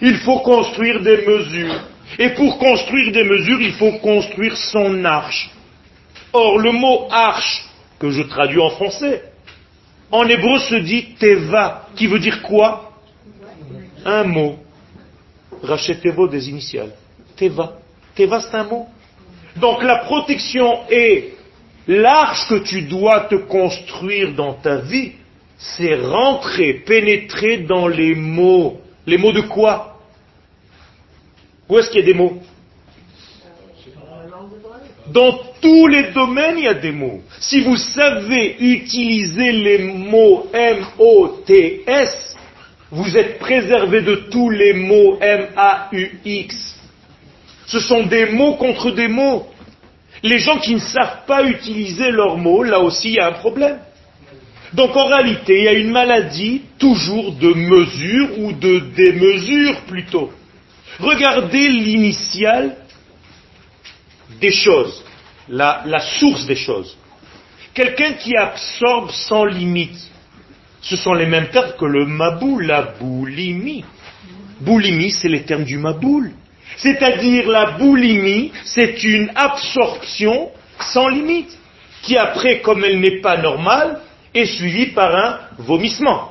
[0.00, 1.80] il faut construire des mesures.
[2.18, 5.50] Et pour construire des mesures, il faut construire son arche.
[6.32, 7.64] Or, le mot arche,
[7.98, 9.22] que je traduis en français,
[10.10, 12.92] en hébreu se dit teva, qui veut dire quoi?
[14.04, 14.56] Un mot.
[15.62, 16.92] Rachetevo des initiales.
[17.36, 17.78] Teva.
[18.14, 18.86] Teva, c'est un mot.
[19.56, 21.34] Donc la protection est
[21.86, 25.12] l'arche que tu dois te construire dans ta vie,
[25.56, 28.80] c'est rentrer, pénétrer dans les mots.
[29.06, 29.98] Les mots de quoi?
[31.68, 32.40] Où est-ce qu'il y a des mots?
[35.12, 37.20] Dans tous les domaines, il y a des mots.
[37.40, 42.36] Si vous savez utiliser les mots M-O-T-S,
[42.90, 46.80] vous êtes préservé de tous les mots M-A-U-X.
[47.66, 49.46] Ce sont des mots contre des mots.
[50.22, 53.32] Les gens qui ne savent pas utiliser leurs mots, là aussi, il y a un
[53.32, 53.78] problème.
[54.74, 60.30] Donc en réalité, il y a une maladie toujours de mesure ou de démesure plutôt.
[60.98, 62.76] Regardez l'initiale
[64.40, 65.04] des choses,
[65.48, 66.96] la, source des choses.
[67.74, 69.98] Quelqu'un qui absorbe sans limite.
[70.80, 73.84] Ce sont les mêmes termes que le maboul, la boulimie.
[74.60, 76.32] Boulimie, c'est les termes du maboul.
[76.76, 81.56] C'est-à-dire la boulimie, c'est une absorption sans limite,
[82.02, 84.00] qui après, comme elle n'est pas normale,
[84.34, 86.30] est suivie par un vomissement.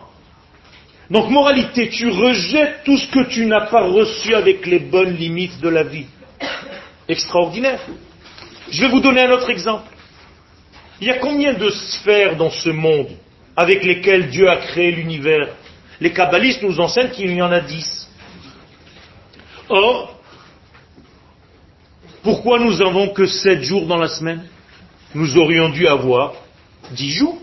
[1.09, 5.59] Donc moralité, tu rejettes tout ce que tu n'as pas reçu avec les bonnes limites
[5.61, 6.05] de la vie.
[7.07, 7.79] Extraordinaire.
[8.69, 9.89] Je vais vous donner un autre exemple.
[10.99, 13.09] Il y a combien de sphères dans ce monde
[13.55, 15.49] avec lesquelles Dieu a créé l'univers?
[15.99, 18.09] Les kabbalistes nous enseignent qu'il y en a dix.
[19.69, 20.19] Or,
[22.23, 24.45] pourquoi nous n'avons que sept jours dans la semaine?
[25.15, 26.33] Nous aurions dû avoir
[26.91, 27.37] dix jours.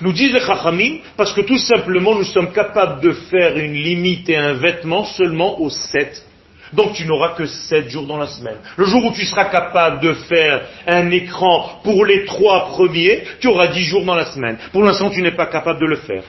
[0.00, 4.28] Nous disent les Chachamim, parce que tout simplement nous sommes capables de faire une limite
[4.28, 6.24] et un vêtement seulement aux sept.
[6.72, 8.56] Donc tu n'auras que sept jours dans la semaine.
[8.76, 13.46] Le jour où tu seras capable de faire un écran pour les trois premiers, tu
[13.48, 14.58] auras dix jours dans la semaine.
[14.72, 16.24] Pour l'instant, tu n'es pas capable de le faire.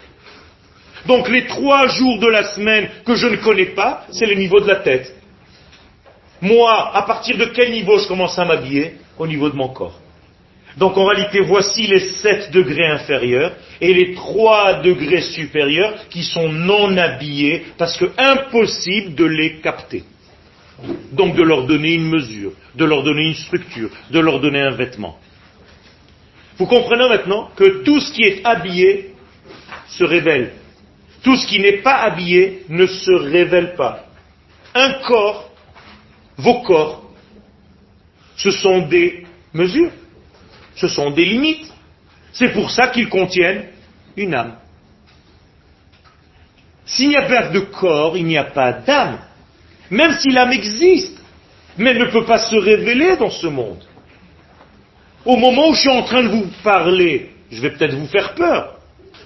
[1.06, 4.60] Donc les trois jours de la semaine que je ne connais pas, c'est le niveau
[4.60, 5.14] de la tête.
[6.42, 10.00] Moi, à partir de quel niveau je commence à m'habiller Au niveau de mon corps.
[10.78, 16.50] Donc en réalité, voici les 7 degrés inférieurs et les 3 degrés supérieurs qui sont
[16.50, 20.04] non habillés parce que impossible de les capter.
[21.12, 24.72] Donc de leur donner une mesure, de leur donner une structure, de leur donner un
[24.72, 25.18] vêtement.
[26.58, 29.14] Vous comprenez maintenant que tout ce qui est habillé
[29.88, 30.54] se révèle.
[31.24, 34.06] Tout ce qui n'est pas habillé ne se révèle pas.
[34.76, 35.48] Un corps
[36.38, 37.04] vos corps,
[38.36, 39.92] ce sont des mesures,
[40.76, 41.74] ce sont des limites.
[42.32, 43.66] C'est pour ça qu'ils contiennent
[44.16, 44.58] une âme.
[46.86, 49.20] S'il n'y a pas de corps, il n'y a pas d'âme.
[49.90, 51.18] Même si l'âme existe,
[51.78, 53.84] mais ne peut pas se révéler dans ce monde.
[55.26, 58.34] Au moment où je suis en train de vous parler, je vais peut-être vous faire
[58.34, 58.76] peur,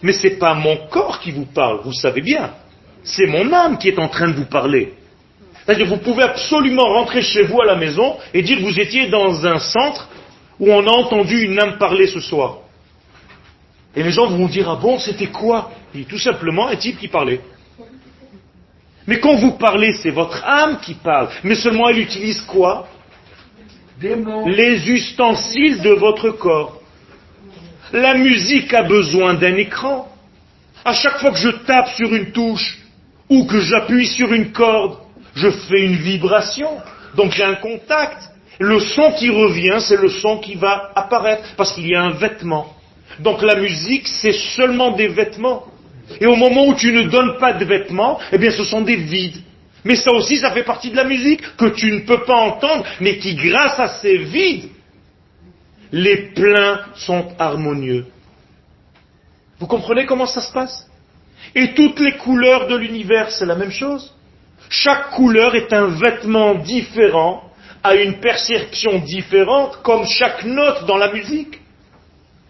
[0.02, 2.52] mais ce n'est pas mon corps qui vous parle, vous savez bien.
[3.04, 4.94] C'est mon âme qui est en train de vous parler.
[5.66, 9.08] C'est-à-dire vous pouvez absolument rentrer chez vous à la maison et dire que vous étiez
[9.08, 10.10] dans un centre
[10.60, 12.58] où on a entendu une âme parler ce soir.
[13.96, 15.72] Et les gens vont dire, ah bon, c'était quoi?
[15.94, 17.42] Et Tout simplement un type qui parlait.
[19.08, 21.30] Mais quand vous parlez, c'est votre âme qui parle.
[21.44, 22.88] Mais seulement elle utilise quoi?
[24.48, 26.82] Les ustensiles de votre corps.
[27.94, 30.08] La musique a besoin d'un écran.
[30.84, 32.80] À chaque fois que je tape sur une touche
[33.30, 34.98] ou que j'appuie sur une corde,
[35.36, 36.70] je fais une vibration,
[37.16, 38.30] donc j'ai un contact.
[38.60, 42.12] Le son qui revient, c'est le son qui va apparaître, parce qu'il y a un
[42.12, 42.74] vêtement.
[43.20, 45.66] Donc la musique, c'est seulement des vêtements.
[46.20, 48.98] Et au moment où tu ne donnes pas de vêtements, eh bien ce sont des
[48.98, 49.42] vides.
[49.84, 52.86] Mais ça aussi, ça fait partie de la musique, que tu ne peux pas entendre,
[53.00, 54.70] mais qui, grâce à ces vides,
[55.92, 58.06] les pleins sont harmonieux.
[59.60, 60.88] Vous comprenez comment ça se passe?
[61.56, 64.14] Et toutes les couleurs de l'univers, c'est la même chose.
[64.70, 67.44] Chaque couleur est un vêtement différent,
[67.84, 71.60] à une perception différente, comme chaque note dans la musique.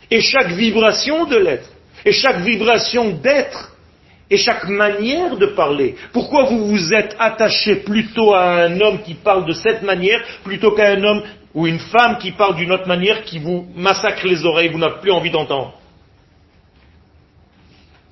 [0.10, 1.71] Et chaque vibration de l'être.
[2.06, 3.72] Et chaque vibration d'être.
[4.30, 5.96] Et chaque manière de parler.
[6.14, 10.72] Pourquoi vous vous êtes attaché plutôt à un homme qui parle de cette manière plutôt
[10.72, 11.24] qu'à un homme
[11.54, 15.02] ou une femme qui parle d'une autre manière qui vous massacre les oreilles, vous n'avez
[15.02, 15.74] plus envie d'entendre?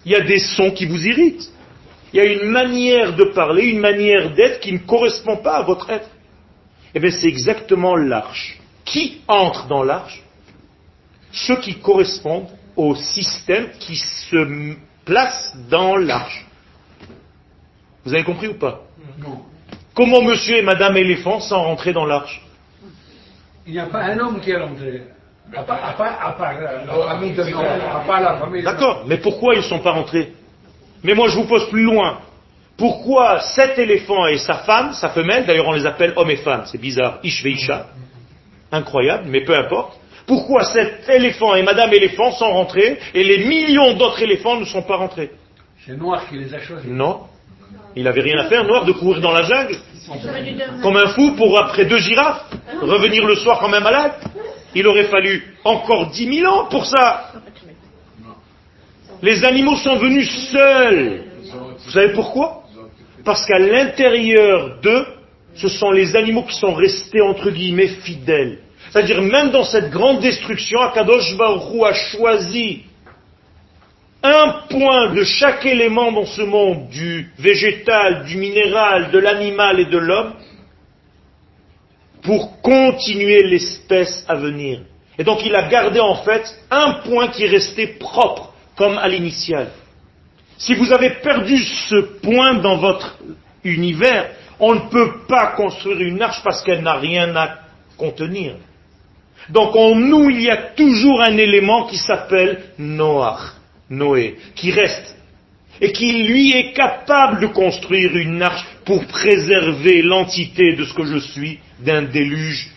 [0.05, 1.49] Il y a des sons qui vous irritent.
[2.11, 5.63] Il y a une manière de parler, une manière d'être qui ne correspond pas à
[5.63, 6.09] votre être.
[6.93, 8.59] Eh bien, c'est exactement l'arche.
[8.83, 10.21] Qui entre dans l'arche?
[11.31, 12.49] Ceux qui correspondent
[12.79, 14.73] au système qui se
[15.03, 16.45] place dans l'arche.
[18.05, 18.81] Vous avez compris ou pas
[19.19, 19.39] Non.
[19.93, 22.41] Comment monsieur et madame éléphant sont rentrés dans l'arche
[23.67, 25.03] Il n'y a pas un homme qui est rentré.
[25.53, 28.65] À part, à part- à part la famille de Noël, à part la famille de
[28.65, 30.31] D'accord, mais pourquoi ils ne sont pas rentrés?
[31.03, 32.19] Mais moi je vous pose plus loin.
[32.77, 36.63] Pourquoi cet éléphant et sa femme, sa femelle, d'ailleurs on les appelle hommes et femmes,
[36.65, 37.87] c'est bizarre, Ish ve Isha,
[38.71, 39.99] incroyable, mais peu importe.
[40.29, 44.83] Pourquoi cet éléphant et madame éléphant sont rentrés et les millions d'autres éléphants ne sont
[44.83, 45.31] pas rentrés
[45.83, 46.87] C'est Noir qui les a choisis.
[46.87, 47.21] Non.
[47.95, 49.75] Il n'avait rien à faire, noir, de courir dans la jungle,
[50.83, 52.45] comme un fou pour, après deux girafes,
[52.79, 54.11] revenir le soir comme un malade.
[54.75, 57.31] Il aurait fallu encore dix mille ans pour ça.
[59.23, 61.23] Les animaux sont venus seuls.
[61.85, 62.65] Vous savez pourquoi?
[63.25, 65.07] Parce qu'à l'intérieur d'eux,
[65.55, 68.59] ce sont les animaux qui sont restés entre guillemets fidèles.
[68.89, 72.83] C'est-à-dire même dans cette grande destruction, Akadosh Baruch Hu a choisi
[74.23, 79.85] un point de chaque élément dans ce monde, du végétal, du minéral, de l'animal et
[79.85, 80.33] de l'homme,
[82.23, 84.81] pour continuer l'espèce à venir.
[85.17, 89.69] Et donc il a gardé en fait un point qui restait propre, comme à l'initial.
[90.57, 93.17] Si vous avez perdu ce point dans votre
[93.63, 97.59] univers, on ne peut pas construire une arche parce qu'elle n'a rien à
[97.97, 98.55] contenir.
[99.49, 103.53] Donc en nous, il y a toujours un élément qui s'appelle Noach,
[103.89, 105.15] Noé, qui reste
[105.81, 111.05] et qui lui est capable de construire une arche pour préserver l'entité de ce que
[111.05, 112.69] je suis d'un déluge.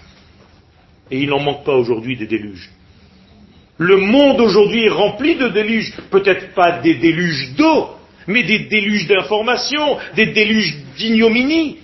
[1.11, 2.71] Et il n'en manque pas aujourd'hui des déluges.
[3.79, 7.89] Le monde aujourd'hui est rempli de déluges, peut-être pas des déluges d'eau,
[8.27, 11.79] mais des déluges d'informations, des déluges d'ignominie,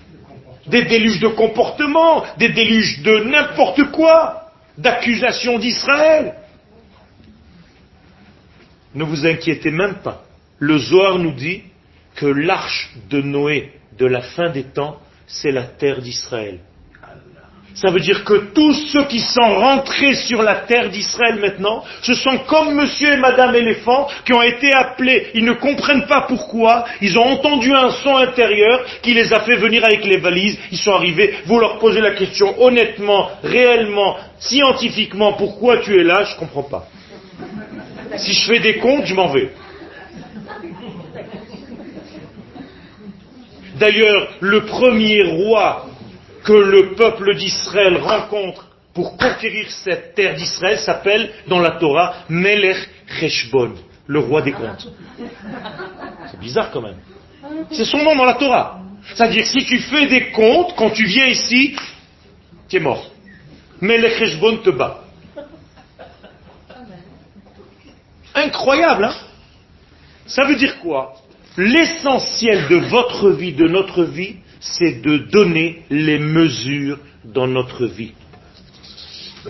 [0.66, 4.48] des déluges de comportement, des déluges de n'importe quoi,
[4.79, 6.35] d'accusations d'Israël.
[8.95, 10.24] Ne vous inquiétez même pas.
[10.59, 11.62] Le Zohar nous dit
[12.14, 16.61] que l'arche de Noé de la fin des temps, c'est la terre d'Israël.
[17.81, 22.12] Ça veut dire que tous ceux qui sont rentrés sur la terre d'Israël maintenant, ce
[22.14, 26.87] sont comme monsieur et madame éléphant qui ont été appelés, ils ne comprennent pas pourquoi,
[27.01, 30.79] ils ont entendu un son intérieur qui les a fait venir avec les valises, ils
[30.79, 36.35] sont arrivés, vous leur posez la question honnêtement, réellement, scientifiquement, pourquoi tu es là, je
[36.35, 36.89] ne comprends pas.
[38.16, 39.53] Si je fais des comptes, je m'en vais.
[43.79, 45.87] D'ailleurs, le premier roi
[46.45, 52.89] que le peuple d'Israël rencontre pour conquérir cette terre d'Israël s'appelle dans la Torah Melech
[53.20, 53.74] Cheshbon,
[54.07, 54.89] le roi des comptes.
[56.30, 56.99] C'est bizarre quand même.
[57.70, 58.80] C'est son nom dans la Torah.
[59.14, 61.76] C'est-à-dire si tu fais des comptes, quand tu viens ici,
[62.68, 63.11] tu es mort.
[63.80, 65.05] Melech Cheshbon te bat.
[68.34, 69.14] Incroyable, hein?
[70.26, 71.14] Ça veut dire quoi?
[71.57, 78.13] L'essentiel de votre vie, de notre vie, c'est de donner les mesures dans notre vie.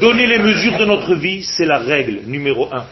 [0.01, 2.87] Donner les mesures de notre vie, c'est la règle numéro un.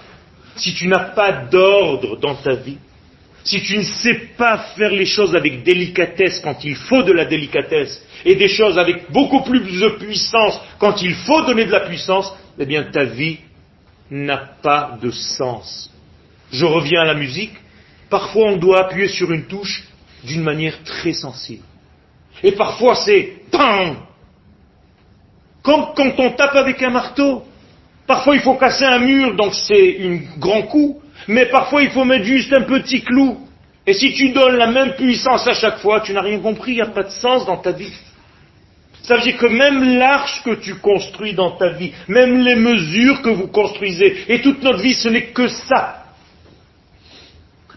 [0.56, 2.78] Si tu n'as pas d'ordre dans ta vie,
[3.44, 7.26] si tu ne sais pas faire les choses avec délicatesse quand il faut de la
[7.26, 11.80] délicatesse, et des choses avec beaucoup plus de puissance quand il faut donner de la
[11.80, 13.38] puissance, eh bien ta vie
[14.10, 15.92] n'a pas de sens.
[16.50, 17.54] Je reviens à la musique.
[18.10, 19.84] Parfois on doit appuyer sur une touche
[20.24, 21.62] d'une manière très sensible.
[22.42, 23.96] Et parfois c'est PAM
[25.62, 27.44] Comme quand on tape avec un marteau.
[28.06, 31.00] Parfois il faut casser un mur, donc c'est un grand coup.
[31.28, 33.38] Mais parfois il faut mettre juste un petit clou.
[33.86, 36.76] Et si tu donnes la même puissance à chaque fois, tu n'as rien compris, il
[36.76, 37.92] n'y a pas de sens dans ta vie.
[39.02, 43.22] Ça veut dire que même l'arche que tu construis dans ta vie, même les mesures
[43.22, 46.06] que vous construisez, et toute notre vie, ce n'est que ça.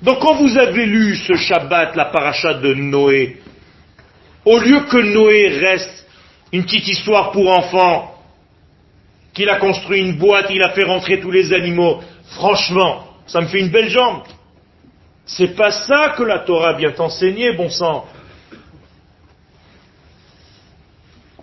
[0.02, 3.38] Donc quand vous avez lu ce Shabbat, la paracha de Noé,
[4.50, 6.08] au lieu que Noé reste
[6.52, 8.16] une petite histoire pour enfants,
[9.32, 12.02] qu'il a construit une boîte, il a fait rentrer tous les animaux.
[12.32, 14.24] Franchement, ça me fait une belle jambe.
[15.24, 18.08] C'est pas ça que la Torah vient t'enseigner, bon sang.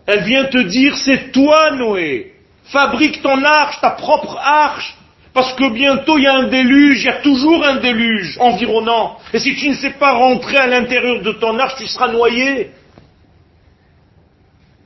[0.09, 2.33] Elle vient te dire, c'est toi, Noé.
[2.65, 4.97] Fabrique ton arche, ta propre arche.
[5.33, 9.19] Parce que bientôt il y a un déluge, il y a toujours un déluge environnant.
[9.33, 12.73] Et si tu ne sais pas rentrer à l'intérieur de ton arche, tu seras noyé.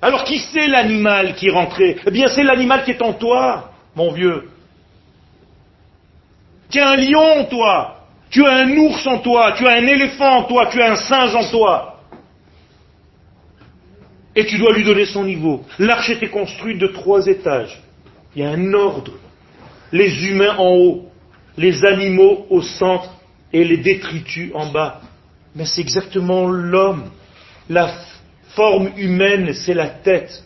[0.03, 3.71] Alors qui c'est l'animal qui est rentré Eh bien c'est l'animal qui est en toi,
[3.95, 4.49] mon vieux.
[6.71, 7.97] Tu as un lion en toi,
[8.31, 10.97] tu as un ours en toi, tu as un éléphant en toi, tu as un
[10.97, 12.01] singe en toi.
[14.35, 15.65] Et tu dois lui donner son niveau.
[15.79, 17.83] L'arche était construite de trois étages.
[18.35, 19.13] Il y a un ordre.
[19.93, 21.09] Les humains en haut,
[21.57, 23.11] les animaux au centre
[23.53, 25.01] et les détritus en bas.
[25.57, 27.11] Mais c'est exactement l'homme.
[27.69, 27.93] La
[28.55, 30.45] forme humaine, c'est la tête.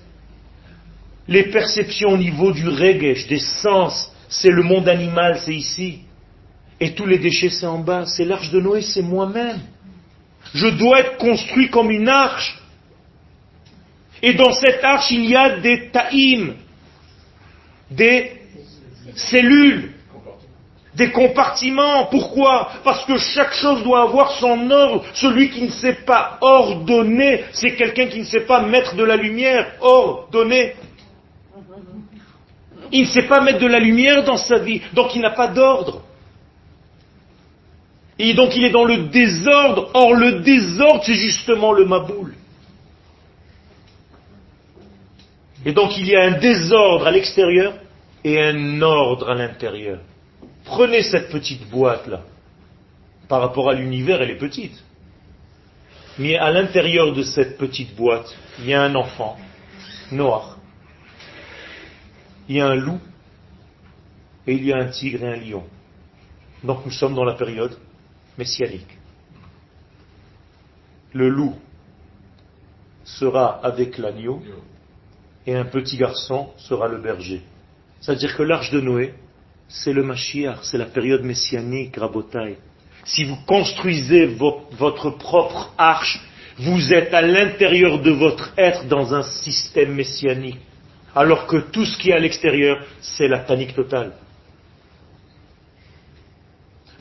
[1.27, 6.01] Les perceptions au niveau du regesh, des sens, c'est le monde animal, c'est ici.
[6.81, 8.05] Et tous les déchets, c'est en bas.
[8.07, 9.61] C'est l'arche de Noé, c'est moi-même.
[10.55, 12.59] Je dois être construit comme une arche.
[14.23, 16.55] Et dans cette arche, il y a des taïms,
[17.91, 18.33] des
[19.15, 19.94] cellules,
[20.97, 22.07] des compartiments.
[22.07, 22.71] Pourquoi?
[22.85, 25.05] Parce que chaque chose doit avoir son ordre.
[25.15, 29.17] Celui qui ne sait pas ordonner, c'est quelqu'un qui ne sait pas mettre de la
[29.17, 29.73] lumière.
[29.81, 30.75] Ordonner.
[32.93, 35.49] Il ne sait pas mettre de la lumière dans sa vie, donc il n'a pas
[35.49, 36.03] d'ordre.
[38.19, 39.91] Et donc il est dans le désordre.
[39.95, 42.35] Or le désordre, c'est justement le maboul.
[45.67, 47.75] Et donc il y a un désordre à l'extérieur
[48.23, 49.99] et un ordre à l'intérieur.
[50.65, 52.23] Prenez cette petite boîte-là.
[53.29, 54.83] Par rapport à l'univers, elle est petite.
[56.19, 59.37] Mais à l'intérieur de cette petite boîte, il y a un enfant,
[60.13, 60.59] noir.
[62.49, 63.01] Il y a un loup,
[64.47, 65.65] et il y a un tigre et un lion.
[66.63, 67.77] Donc nous sommes dans la période
[68.39, 68.99] messianique.
[71.13, 71.57] Le loup
[73.05, 74.43] sera avec l'agneau
[75.47, 77.43] et un petit garçon sera le berger.
[78.01, 79.15] C'est-à-dire que l'arche de Noé,
[79.69, 82.57] c'est le Mashiach, c'est la période messianique, Rabotai.
[83.05, 86.21] Si vous construisez votre propre arche,
[86.59, 90.61] vous êtes à l'intérieur de votre être dans un système messianique.
[91.15, 94.13] Alors que tout ce qui est à l'extérieur, c'est la panique totale.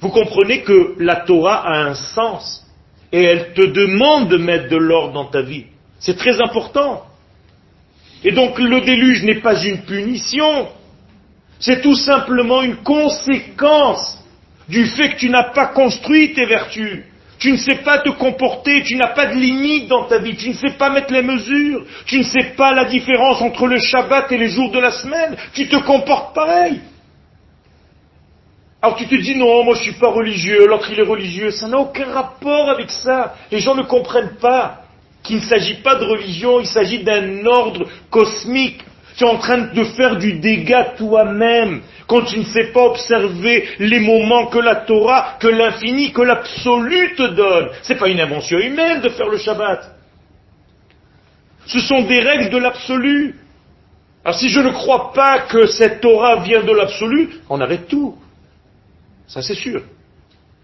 [0.02, 2.66] Vous comprenez que la Torah a un sens
[3.12, 5.66] et elle te demande de mettre de l'ordre dans ta vie.
[6.00, 7.06] C'est très important.
[8.24, 10.68] Et donc le déluge n'est pas une punition,
[11.64, 14.22] c'est tout simplement une conséquence
[14.68, 17.06] du fait que tu n'as pas construit tes vertus.
[17.40, 20.50] Tu ne sais pas te comporter, tu n'as pas de limite dans ta vie, tu
[20.50, 24.30] ne sais pas mettre les mesures, tu ne sais pas la différence entre le Shabbat
[24.34, 26.82] et les jours de la semaine, tu te comportes pareil.
[28.82, 31.52] Alors tu te dis non, moi je suis pas religieux, l'autre il est religieux.
[31.52, 33.36] Ça n'a aucun rapport avec ça.
[33.52, 34.82] Les gens ne comprennent pas
[35.24, 38.82] qu'il ne s'agit pas de religion, il s'agit d'un ordre cosmique.
[39.16, 43.68] Tu es en train de faire du dégât toi-même quand tu ne sais pas observer
[43.80, 47.70] les moments que la Torah, que l'infini, que l'absolu te donne.
[47.84, 49.96] Ce n'est pas une invention humaine de faire le Shabbat.
[51.66, 53.36] Ce sont des règles de l'absolu.
[54.26, 58.16] Alors si je ne crois pas que cette Torah vient de l'absolu, on arrête tout.
[59.28, 59.82] Ça c'est sûr.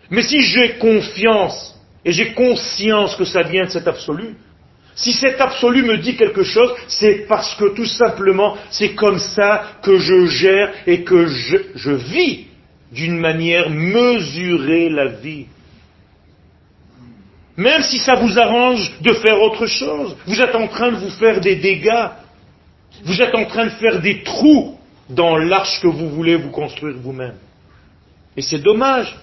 [0.10, 4.36] Mais si j'ai confiance et j'ai conscience que ça vient de cet absolu,
[5.00, 9.78] si cet absolu me dit quelque chose, c'est parce que tout simplement c'est comme ça
[9.82, 12.48] que je gère et que je, vis
[12.92, 15.46] d'une manière mesurée la vie.
[17.56, 21.12] Même si ça vous arrange de faire autre chose, vous êtes en train de vous
[21.12, 22.10] faire des dégâts,
[23.04, 24.78] vous êtes en train de faire des trous
[25.10, 27.38] dans l'arche que vous voulez vous construire vous-même.
[28.36, 29.16] Et c'est dommage.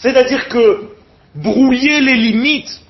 [0.00, 0.90] C'est-à-dire que
[1.34, 2.83] brouiller les limites,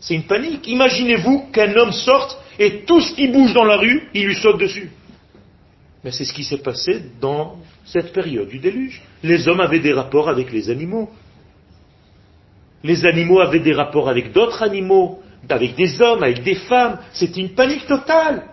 [0.00, 0.66] c'est une panique.
[0.66, 4.58] Imaginez-vous qu'un homme sorte et tout ce qui bouge dans la rue, il lui saute
[4.58, 4.90] dessus.
[6.04, 9.02] Mais c'est ce qui s'est passé dans cette période du déluge.
[9.22, 11.10] Les hommes avaient des rapports avec les animaux.
[12.84, 16.98] Les animaux avaient des rapports avec d'autres animaux, avec des hommes, avec des femmes.
[17.12, 18.44] C'était une panique totale.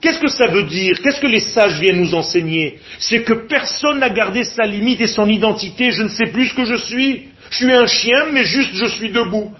[0.00, 1.00] Qu'est-ce que ça veut dire?
[1.00, 2.78] Qu'est-ce que les sages viennent nous enseigner?
[2.98, 5.92] C'est que personne n'a gardé sa limite et son identité.
[5.92, 7.28] Je ne sais plus ce que je suis.
[7.50, 9.52] Je suis un chien, mais juste je suis debout.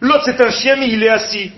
[0.00, 1.52] L'autre c'est un chien, mais il est assis.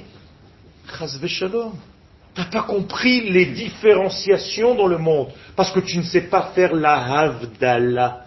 [0.98, 6.50] Tu n'as pas compris les différenciations dans le monde parce que tu ne sais pas
[6.54, 8.24] faire la Havdalah.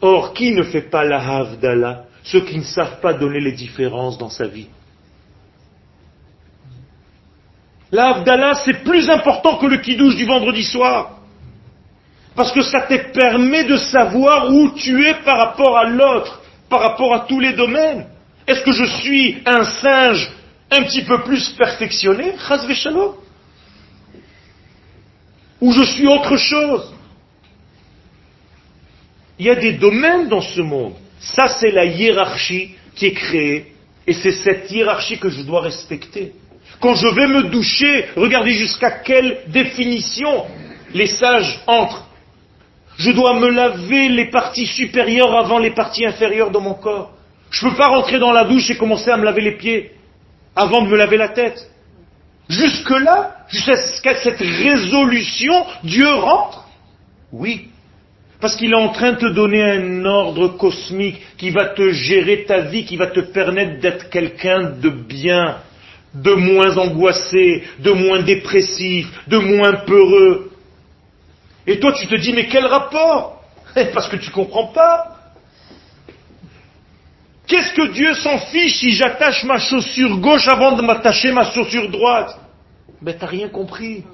[0.00, 2.04] Or, qui ne fait pas la Havdalah?
[2.24, 4.68] Ceux qui ne savent pas donner les différences dans sa vie.
[7.90, 11.18] La c'est plus important que le kidouche du vendredi soir.
[12.34, 16.80] Parce que ça te permet de savoir où tu es par rapport à l'autre, par
[16.80, 18.06] rapport à tous les domaines.
[18.46, 20.30] Est-ce que je suis un singe
[20.70, 22.34] un petit peu plus perfectionné,
[25.60, 26.92] Ou je suis autre chose?
[29.38, 30.94] Il y a des domaines dans ce monde.
[31.20, 33.72] Ça, c'est la hiérarchie qui est créée.
[34.06, 36.32] Et c'est cette hiérarchie que je dois respecter.
[36.80, 40.46] Quand je vais me doucher, regardez jusqu'à quelle définition
[40.92, 42.08] les sages entrent.
[42.96, 47.12] Je dois me laver les parties supérieures avant les parties inférieures de mon corps.
[47.52, 49.92] Je ne peux pas rentrer dans la douche et commencer à me laver les pieds
[50.56, 51.70] avant de me laver la tête.
[52.48, 56.66] Jusque-là, jusqu'à cette résolution, Dieu rentre
[57.30, 57.68] Oui.
[58.40, 62.44] Parce qu'il est en train de te donner un ordre cosmique qui va te gérer
[62.44, 65.58] ta vie, qui va te permettre d'être quelqu'un de bien,
[66.14, 70.50] de moins angoissé, de moins dépressif, de moins peureux.
[71.66, 73.42] Et toi, tu te dis, mais quel rapport?
[73.94, 75.11] Parce que tu ne comprends pas.
[77.46, 81.90] Qu'est-ce que Dieu s'en fiche si j'attache ma chaussure gauche avant de m'attacher ma chaussure
[81.90, 82.38] droite?
[83.00, 84.04] Ben, t'as rien compris.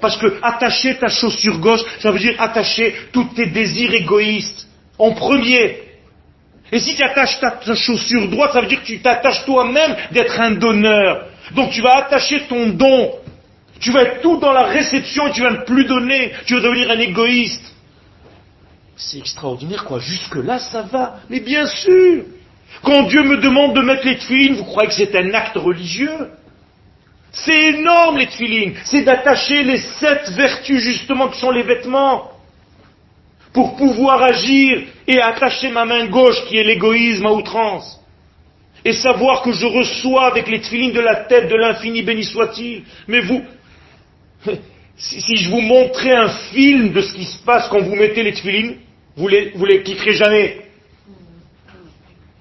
[0.00, 4.68] Parce que attacher ta chaussure gauche, ça veut dire attacher tous tes désirs égoïstes
[4.98, 5.82] en premier.
[6.72, 9.96] Et si tu attaches ta, ta chaussure droite, ça veut dire que tu t'attaches toi-même
[10.12, 11.26] d'être un donneur.
[11.54, 13.12] Donc tu vas attacher ton don.
[13.78, 16.32] Tu vas être tout dans la réception et tu vas ne plus donner.
[16.46, 17.74] Tu vas devenir un égoïste.
[18.96, 19.98] C'est extraordinaire, quoi.
[19.98, 21.16] Jusque-là, ça va.
[21.28, 22.24] Mais bien sûr.
[22.82, 26.30] Quand Dieu me demande de mettre les tefilines, vous croyez que c'est un acte religieux?
[27.32, 28.74] C'est énorme les tefilines.
[28.84, 32.30] C'est d'attacher les sept vertus justement qui sont les vêtements
[33.52, 38.00] pour pouvoir agir et attacher ma main gauche qui est l'égoïsme à outrance
[38.84, 42.84] et savoir que je reçois avec les tefilines de la tête de l'infini béni soit-il.
[43.08, 43.42] Mais vous,
[44.96, 48.32] si, je vous montrais un film de ce qui se passe quand vous mettez les
[48.32, 48.76] tefilines,
[49.16, 50.65] vous les, vous les quitterez jamais.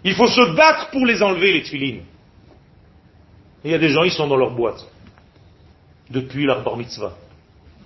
[0.06, 2.04] Il faut se battre pour les enlever, les tefilines.
[3.64, 4.86] il y a des gens, ils sont dans leur boîte.
[6.12, 7.18] Depuis la bar mitzvah.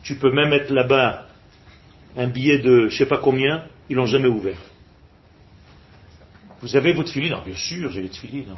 [0.03, 1.27] Tu peux même mettre là-bas
[2.17, 4.57] un billet de je sais pas combien, ils l'ont jamais ouvert.
[6.61, 8.53] Vous avez votre filine Bien sûr, j'ai les filines.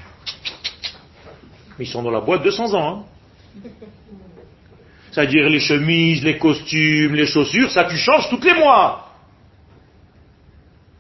[1.78, 3.06] Mais ils sont dans la boîte 200 ans.
[3.56, 3.70] Hein.
[5.12, 9.11] C'est-à-dire les chemises, les costumes, les chaussures, ça tu changes tous les mois.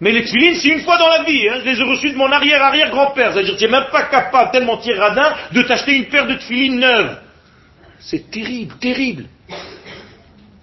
[0.02, 1.48] Mais les tefilines, c'est une fois dans la vie.
[1.48, 1.60] Hein.
[1.64, 3.34] Je les ai reçus de mon arrière-arrière-grand-père.
[3.34, 6.80] C'est-à-dire que tu n'es même pas capable, tellement radin, de t'acheter une paire de tefilines
[6.80, 7.20] neuves.
[8.00, 9.26] C'est terrible, terrible.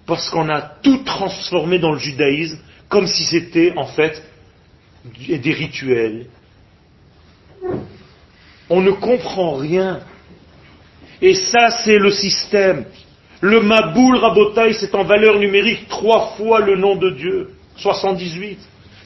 [0.05, 2.59] Parce qu'on a tout transformé dans le judaïsme
[2.89, 4.21] comme si c'était en fait
[5.29, 6.25] des rituels.
[8.69, 10.01] On ne comprend rien.
[11.21, 12.85] Et ça, c'est le système.
[13.39, 17.51] Le Maboul Rabotai, c'est en valeur numérique trois fois le nom de Dieu.
[17.77, 18.59] 78.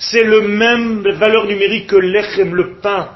[0.09, 3.11] C'est le même valeur numérique que l'Echem, le pain.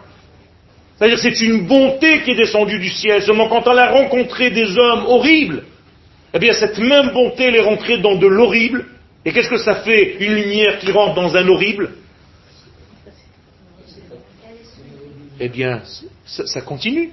[0.97, 3.21] C'est-à-dire c'est une bonté qui est descendue du ciel.
[3.21, 5.63] Seulement quand on a rencontré des hommes horribles,
[6.33, 8.85] eh bien cette même bonté, elle est rentrée dans de l'horrible.
[9.25, 11.91] Et qu'est-ce que ça fait une lumière qui rentre dans un horrible?
[15.39, 15.81] Eh bien,
[16.25, 17.11] ça, ça continue.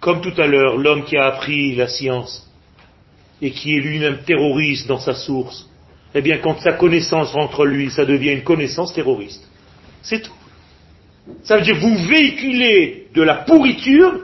[0.00, 2.48] Comme tout à l'heure, l'homme qui a appris la science
[3.42, 5.67] et qui est lui-même terroriste dans sa source,
[6.14, 9.46] eh bien, quand sa connaissance rentre en lui, ça devient une connaissance terroriste.
[10.02, 10.32] C'est tout.
[11.42, 14.20] Ça veut dire vous véhiculez de la pourriture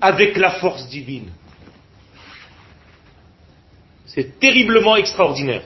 [0.00, 1.30] avec la force divine.
[4.06, 5.62] C'est terriblement extraordinaire.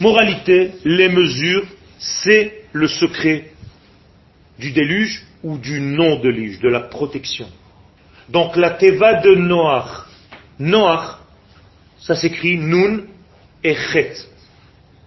[0.00, 1.66] Moralité, les mesures,
[1.98, 3.50] c'est le secret
[4.58, 7.48] du déluge ou du non-déluge, de la protection.
[8.28, 10.06] Donc la teva de Noach,
[10.58, 11.18] Noach,
[11.98, 13.02] ça s'écrit Nun
[13.64, 14.14] et Chet.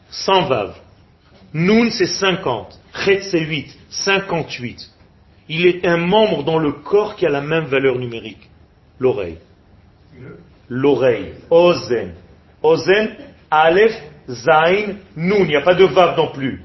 [0.09, 0.75] Sans vav.
[1.53, 4.89] Nun c'est 50, Chet c'est 8, 58.
[5.49, 8.49] Il est un membre dans le corps qui a la même valeur numérique.
[8.99, 9.37] L'oreille.
[10.69, 11.33] L'oreille.
[11.49, 12.13] Ozen.
[12.63, 13.15] Ozen,
[13.49, 13.95] Aleph,
[14.29, 15.39] Zain, Nun.
[15.39, 16.63] Il n'y a pas de vav non plus.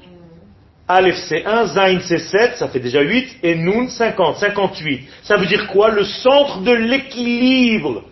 [0.87, 5.01] Aleph c'est 1, Zain c'est 7, ça fait déjà 8, et Nun 50, 58.
[5.23, 5.89] Ça veut dire quoi?
[5.89, 8.05] Le centre de l'équilibre.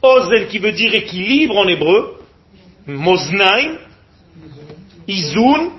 [0.00, 2.19] Ozen qui veut dire équilibre en hébreu,
[2.86, 3.78] Moznaim,
[5.06, 5.70] Izun,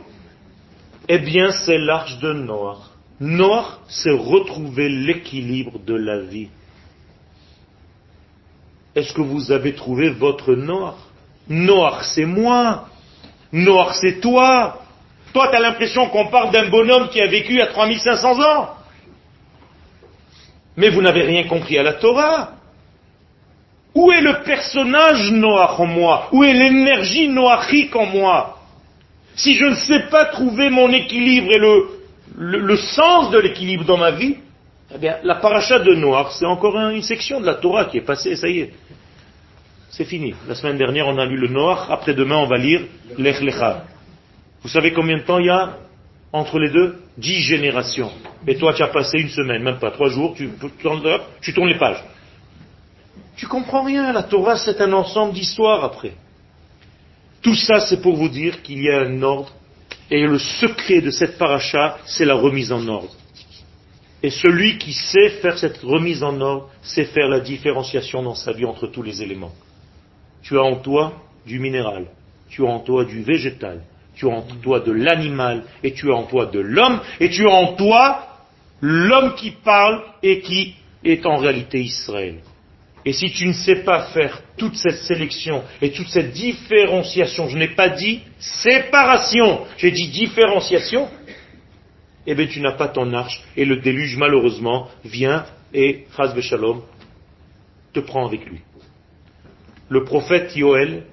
[1.07, 2.91] eh bien c'est l'arche de Noir.
[3.19, 6.49] Noir, c'est retrouver l'équilibre de la vie.
[8.95, 10.97] Est-ce que vous avez trouvé votre Noir
[11.47, 12.87] Noir, c'est moi.
[13.51, 14.81] Noir, c'est toi.
[15.33, 18.69] Toi, tu as l'impression qu'on parle d'un bonhomme qui a vécu à 3500 ans.
[20.77, 22.53] Mais vous n'avez rien compris à la Torah.
[23.93, 26.29] Où est le personnage Noach en moi?
[26.31, 28.57] Où est l'énergie noachique en moi?
[29.35, 31.87] Si je ne sais pas trouver mon équilibre et le,
[32.37, 34.37] le, sens de l'équilibre dans ma vie,
[34.93, 38.05] eh bien, la paracha de Noach, c'est encore une section de la Torah qui est
[38.05, 38.73] passée, ça y est.
[39.89, 40.33] C'est fini.
[40.47, 42.81] La semaine dernière, on a lu le Noach, après-demain, on va lire
[43.17, 43.83] l'Ech Lecha.
[44.63, 45.77] Vous savez combien de temps il y a
[46.31, 46.97] entre les deux?
[47.17, 48.11] Dix générations.
[48.47, 50.49] Et toi, tu as passé une semaine, même pas trois jours, tu,
[51.41, 52.03] tu tournes les pages.
[53.41, 56.13] Tu comprends rien, la Torah c'est un ensemble d'histoires après.
[57.41, 59.51] Tout ça c'est pour vous dire qu'il y a un ordre,
[60.11, 63.15] et le secret de cette paracha, c'est la remise en ordre.
[64.21, 68.51] Et celui qui sait faire cette remise en ordre, sait faire la différenciation dans sa
[68.51, 69.53] vie entre tous les éléments.
[70.43, 71.13] Tu as en toi
[71.43, 72.05] du minéral,
[72.47, 73.81] tu as en toi du végétal,
[74.13, 77.47] tu as en toi de l'animal, et tu as en toi de l'homme, et tu
[77.47, 78.19] as en toi
[78.81, 82.35] l'homme qui parle et qui est en réalité Israël.
[83.05, 87.57] Et si tu ne sais pas faire toute cette sélection et toute cette différenciation, je
[87.57, 91.09] n'ai pas dit séparation, j'ai dit différenciation,
[92.27, 96.83] eh bien tu n'as pas ton arche et le déluge malheureusement vient et, phrase Shalom,
[97.93, 98.59] te prend avec lui.
[99.89, 101.03] Le prophète Yoel,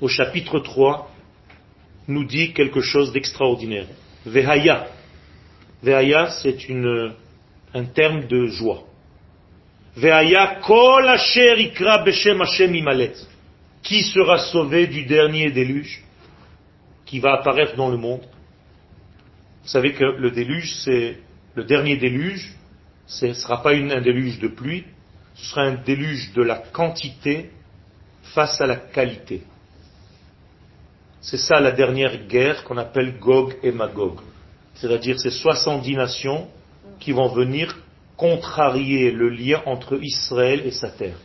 [0.00, 1.10] au chapitre 3,
[2.08, 3.86] nous dit quelque chose d'extraordinaire.
[4.24, 4.86] Vehaya.
[5.82, 6.56] Vehaya, c'est
[7.74, 8.87] un terme de joie.
[13.82, 16.04] Qui sera sauvé du dernier déluge
[17.04, 18.20] qui va apparaître dans le monde?
[19.62, 21.18] Vous savez que le déluge, c'est
[21.56, 22.54] le dernier déluge,
[23.08, 24.84] ce ne sera pas un déluge de pluie,
[25.34, 27.50] ce sera un déluge de la quantité
[28.22, 29.42] face à la qualité.
[31.20, 34.20] C'est ça la dernière guerre qu'on appelle Gog et Magog.
[34.74, 36.48] C'est-à-dire ces 70 nations
[37.00, 37.76] qui vont venir
[38.18, 41.16] contrarier le lien entre Israël et sa terre.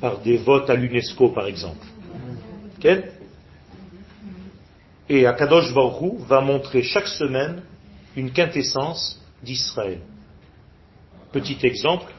[0.00, 1.84] Par des votes à l'UNESCO, par exemple.
[5.08, 7.62] Et Akadosh Baruch va montrer chaque semaine
[8.16, 9.98] une quintessence d'Israël.
[11.32, 12.12] Petit exemple,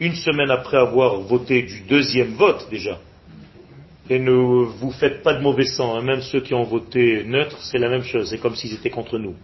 [0.00, 2.98] une semaine après avoir voté du deuxième vote déjà,
[4.08, 7.58] et ne vous faites pas de mauvais sang, hein, même ceux qui ont voté neutre,
[7.60, 9.34] c'est la même chose, c'est comme s'ils étaient contre nous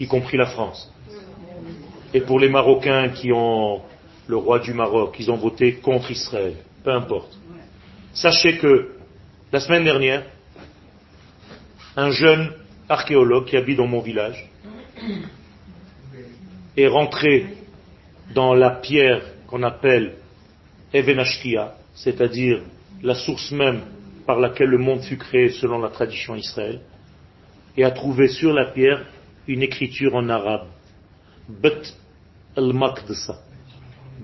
[0.00, 0.92] y compris la France.
[2.14, 3.82] Et pour les Marocains qui ont
[4.26, 7.36] le roi du Maroc, ils ont voté contre Israël, peu importe.
[8.12, 8.92] Sachez que
[9.52, 10.24] la semaine dernière,
[11.96, 12.52] un jeune
[12.88, 14.48] archéologue qui habite dans mon village
[16.76, 17.46] est rentré
[18.34, 20.14] dans la pierre qu'on appelle
[20.92, 22.62] Evenashkia, c'est-à-dire
[23.02, 23.82] la source même
[24.26, 26.80] par laquelle le monde fut créé selon la tradition israélienne,
[27.76, 29.04] et a trouvé sur la pierre
[29.46, 30.68] une écriture en arabe.
[31.48, 31.82] Bet
[32.56, 33.38] al-Maqdisa.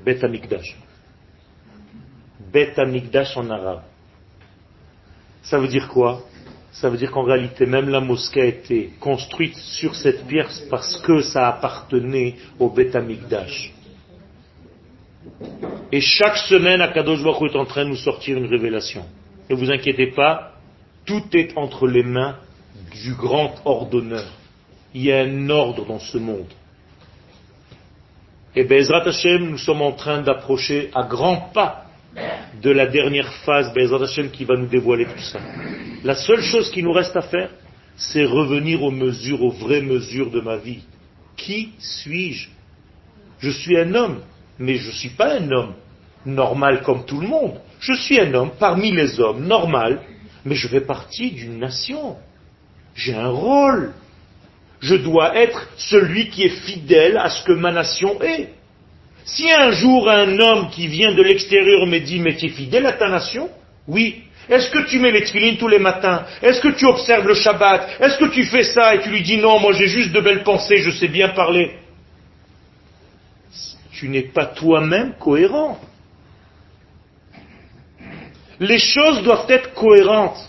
[0.04, 0.76] Bet Amikdash.
[2.52, 3.82] Bet Amikdash en arabe.
[5.42, 6.22] Ça veut dire quoi?
[6.72, 11.00] Ça veut dire qu'en réalité, même la mosquée a été construite sur cette pierre parce
[11.02, 13.72] que ça appartenait au Bet Amikdash.
[15.92, 19.04] Et chaque semaine, Akadosh Baruch est en train de nous sortir une révélation.
[19.50, 20.54] Ne vous inquiétez pas,
[21.04, 22.38] tout est entre les mains
[22.90, 24.26] du grand ordonneur
[24.94, 26.52] il y a un ordre dans ce monde.
[28.54, 31.86] Et Bezrat Hashem, nous sommes en train d'approcher à grands pas
[32.60, 35.40] de la dernière phase Bezrat Hashem qui va nous dévoiler tout ça.
[36.04, 37.50] La seule chose qui nous reste à faire,
[37.96, 40.82] c'est revenir aux mesures, aux vraies mesures de ma vie.
[41.36, 42.48] Qui suis-je?
[43.38, 44.20] Je suis un homme,
[44.58, 45.74] mais je ne suis pas un homme
[46.26, 47.60] normal comme tout le monde.
[47.80, 50.02] Je suis un homme parmi les hommes, normal,
[50.44, 52.16] mais je fais partie d'une nation.
[52.94, 53.92] J'ai un rôle
[54.82, 58.48] je dois être celui qui est fidèle à ce que ma nation est.
[59.24, 62.86] Si un jour un homme qui vient de l'extérieur me dit, mais tu es fidèle
[62.86, 63.48] à ta nation
[63.86, 64.24] Oui.
[64.48, 66.26] Est-ce que tu mets les tefilines tous les matins?
[66.42, 68.00] Est-ce que tu observes le Shabbat?
[68.00, 70.42] Est-ce que tu fais ça et tu lui dis, non, moi j'ai juste de belles
[70.42, 71.76] pensées, je sais bien parler?
[73.92, 75.78] Tu n'es pas toi-même cohérent.
[78.58, 80.40] Les choses doivent être cohérentes.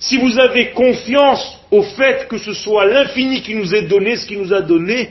[0.00, 4.26] Si vous avez confiance au fait que ce soit l'infini qui nous ait donné ce
[4.26, 5.10] qu'il nous a donné,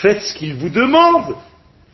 [0.00, 1.36] faites ce qu'il vous demande.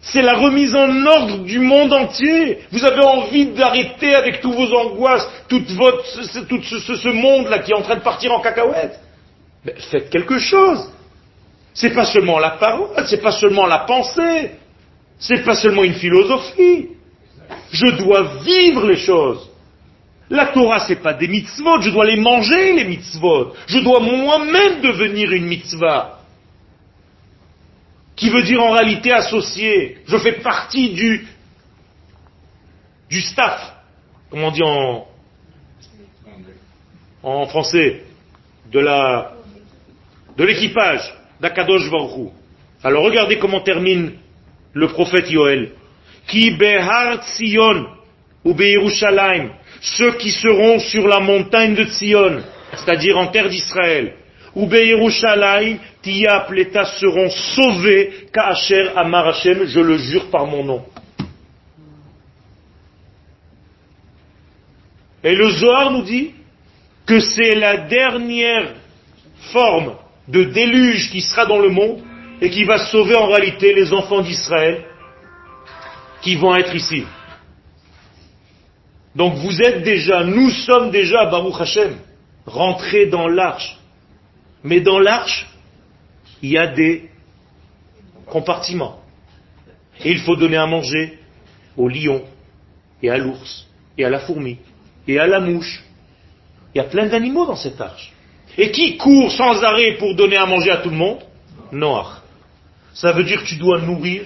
[0.01, 2.61] C'est la remise en ordre du monde entier.
[2.71, 7.97] Vous avez envie d'arrêter avec tous vos angoisses, tout, ce, monde-là qui est en train
[7.97, 8.99] de partir en cacahuète.
[9.65, 10.91] Mais faites quelque chose.
[11.75, 14.53] C'est pas seulement la parole, c'est pas seulement la pensée,
[15.19, 16.89] c'est pas seulement une philosophie.
[17.73, 19.49] Je dois vivre les choses.
[20.33, 23.53] La Torah, c'est pas des mitzvot, je dois les manger, les mitzvot.
[23.67, 26.21] Je dois moi-même devenir une mitzvah.
[28.17, 29.99] qui veut dire en réalité associé.
[30.07, 31.27] Je fais partie du,
[33.21, 33.75] staff,
[34.31, 34.63] comment on dit
[37.23, 38.03] en, français,
[38.71, 39.33] de la,
[40.39, 41.13] de l'équipage
[41.43, 42.33] d'Akadosh Baruch
[42.83, 44.15] Alors regardez comment termine
[44.73, 45.73] le prophète Yoel.
[46.27, 47.87] Qui behar Tzion
[48.45, 49.51] ou Beirushalayim,
[49.83, 52.41] ceux qui seront sur la montagne de Tzion,
[52.75, 54.15] c'est-à-dire en terre d'Israël,
[54.55, 60.85] ou Beirushalayim, Tia Pleta seront sauvés, Kaacher Amar Hashem, je le jure par mon nom.
[65.25, 66.33] Et le Zohar nous dit
[67.07, 68.75] que c'est la dernière
[69.53, 69.95] forme
[70.29, 72.03] de déluge qui sera dans le monde
[72.41, 74.85] et qui va sauver en réalité les enfants d'Israël
[76.23, 77.05] qui vont être ici.
[79.15, 81.97] Donc vous êtes déjà, nous sommes déjà, Baruch Hashem,
[82.47, 83.77] rentrés dans l'arche.
[84.65, 85.47] Mais dans l'arche,
[86.43, 87.11] il y a des
[88.27, 89.01] compartiments.
[90.05, 91.19] Et il faut donner à manger
[91.77, 92.23] au lion,
[93.03, 93.67] et à l'ours,
[93.99, 94.59] et à la fourmi,
[95.07, 95.83] et à la mouche.
[96.75, 98.13] Il y a plein d'animaux dans cette arche.
[98.57, 101.21] Et qui court sans arrêt pour donner à manger à tout le monde?
[101.71, 102.23] Noir.
[102.95, 104.25] Ça veut dire que tu dois nourrir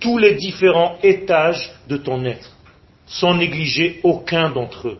[0.00, 2.55] tous les différents étages de ton être,
[3.06, 4.98] sans négliger aucun d'entre eux.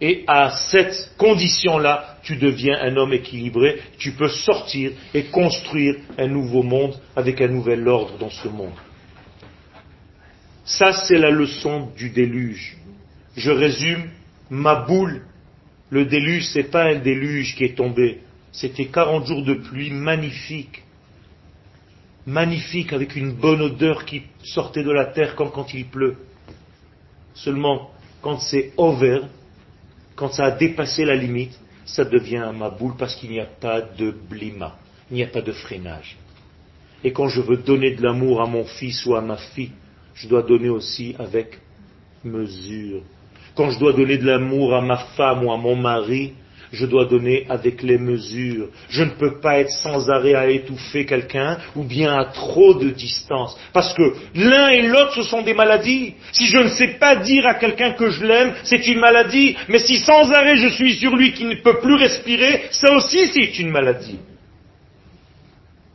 [0.00, 6.26] Et à cette condition-là, tu deviens un homme équilibré, tu peux sortir et construire un
[6.26, 8.74] nouveau monde avec un nouvel ordre dans ce monde.
[10.64, 12.76] Ça, c'est la leçon du déluge.
[13.36, 14.10] Je résume,
[14.50, 15.22] ma boule,
[15.88, 18.20] le déluge, c'est pas un déluge qui est tombé,
[18.52, 20.82] c'était 40 jours de pluie magnifique
[22.26, 26.16] magnifique avec une bonne odeur qui sortait de la terre comme quand il pleut.
[27.36, 27.90] Seulement,
[28.22, 29.20] quand c'est over,
[30.14, 33.80] quand ça a dépassé la limite, ça devient un maboule parce qu'il n'y a pas
[33.80, 34.76] de blima,
[35.10, 36.16] il n'y a pas de freinage.
[37.04, 39.72] Et quand je veux donner de l'amour à mon fils ou à ma fille,
[40.14, 41.58] je dois donner aussi avec
[42.24, 43.02] mesure.
[43.54, 46.32] Quand je dois donner de l'amour à ma femme ou à mon mari,
[46.72, 48.68] je dois donner avec les mesures.
[48.88, 52.90] Je ne peux pas être sans arrêt à étouffer quelqu'un ou bien à trop de
[52.90, 53.58] distance.
[53.72, 56.14] Parce que l'un et l'autre, ce sont des maladies.
[56.32, 59.56] Si je ne sais pas dire à quelqu'un que je l'aime, c'est une maladie.
[59.68, 63.28] Mais si sans arrêt je suis sur lui qui ne peut plus respirer, ça aussi
[63.28, 64.18] c'est une maladie.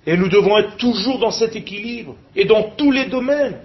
[0.05, 2.15] Et nous devons être toujours dans cet équilibre.
[2.35, 3.59] Et dans tous les domaines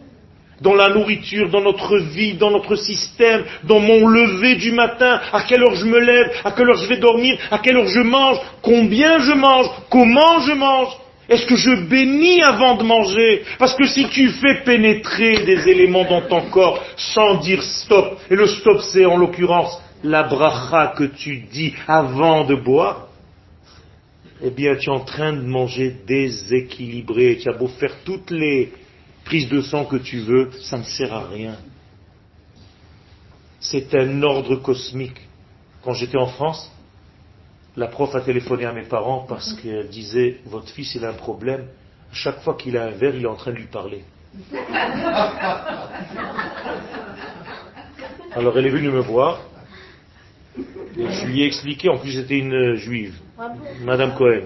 [0.61, 5.43] dans la nourriture, dans notre vie, dans notre système, dans mon lever du matin, à
[5.43, 8.01] quelle heure je me lève, à quelle heure je vais dormir, à quelle heure je
[8.01, 10.97] mange, combien je mange, comment je mange.
[11.29, 13.43] Est-ce que je bénis avant de manger?
[13.59, 18.37] Parce que si tu fais pénétrer des éléments dans ton corps sans dire stop, et
[18.37, 23.09] le stop c'est en l'occurrence la bracha que tu dis avant de boire,
[24.43, 27.39] eh bien tu es en train de manger déséquilibré.
[27.43, 28.71] Tu as beau faire toutes les
[29.27, 31.57] prise de sang que tu veux, ça ne sert à rien.
[33.61, 35.21] C'est un ordre cosmique.
[35.83, 36.73] Quand j'étais en France,
[37.77, 41.15] la prof a téléphoné à mes parents parce qu'elle disait, votre fils il a un
[41.15, 41.67] problème,
[42.13, 44.05] chaque fois qu'il a un verre, il est en train de lui parler.
[48.33, 49.41] Alors elle est venue me voir,
[50.57, 53.19] et je lui ai expliqué, en plus j'étais une juive,
[53.83, 54.45] Madame Cohen.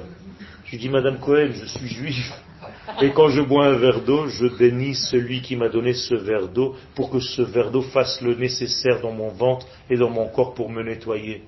[0.64, 2.32] Je lui ai dit, Madame Cohen, je suis juive.
[3.02, 6.48] Et quand je bois un verre d'eau, je bénis celui qui m'a donné ce verre
[6.48, 10.28] d'eau pour que ce verre d'eau fasse le nécessaire dans mon ventre et dans mon
[10.28, 11.42] corps pour me nettoyer.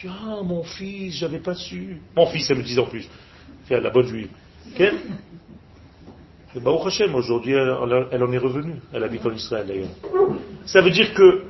[0.00, 1.98] Dis, ah, mon fils, j'avais pas su.
[2.16, 3.08] Mon fils, elle me dit en plus.
[3.66, 4.28] C'est la bonne juive.
[4.76, 4.98] Quelle
[6.60, 8.74] Baruch Hashem, aujourd'hui, elle, elle, en est revenue.
[8.92, 9.88] Elle habite en Israël d'ailleurs.
[10.66, 11.44] Ça veut dire que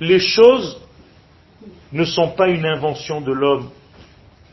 [0.00, 0.80] les choses
[1.92, 3.70] ne sont pas une invention de l'homme.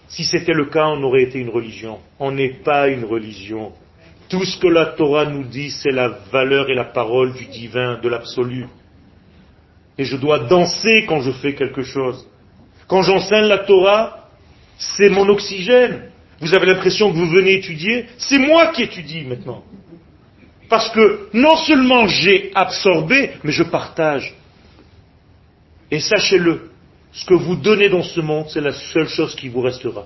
[0.08, 2.00] Si c'était le cas, on aurait été une religion.
[2.20, 3.74] On n'est pas une religion.
[4.30, 8.00] Tout ce que la Torah nous dit, c'est la valeur et la parole du divin,
[8.02, 8.66] de l'absolu.
[9.98, 12.28] Et je dois danser quand je fais quelque chose.
[12.88, 14.30] Quand j'enseigne la Torah,
[14.78, 16.12] c'est mon oxygène.
[16.42, 19.64] Vous avez l'impression que vous venez étudier, c'est moi qui étudie maintenant.
[20.70, 24.36] Parce que non seulement j'ai absorbé, mais je partage.
[25.92, 26.72] Et sachez-le,
[27.14, 30.06] ce que vous donnez dans ce monde, c'est la seule chose qui vous restera.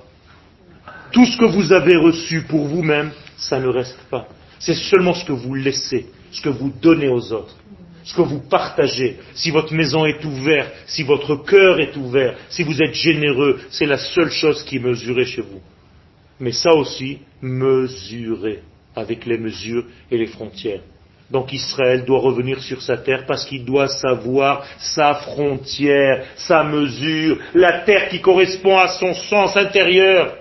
[1.12, 4.28] Tout ce que vous avez reçu pour vous-même, ça ne reste pas.
[4.60, 7.56] C'est seulement ce que vous laissez, ce que vous donnez aux autres,
[8.04, 9.18] ce que vous partagez.
[9.34, 13.86] Si votre maison est ouverte, si votre cœur est ouvert, si vous êtes généreux, c'est
[13.86, 15.62] la seule chose qui est mesurée chez vous.
[16.40, 18.60] Mais ça aussi, mesurez
[18.96, 20.82] avec les mesures et les frontières.
[21.32, 27.38] Donc Israël doit revenir sur sa terre parce qu'il doit savoir sa frontière, sa mesure,
[27.54, 30.36] la terre qui correspond à son sens intérieur.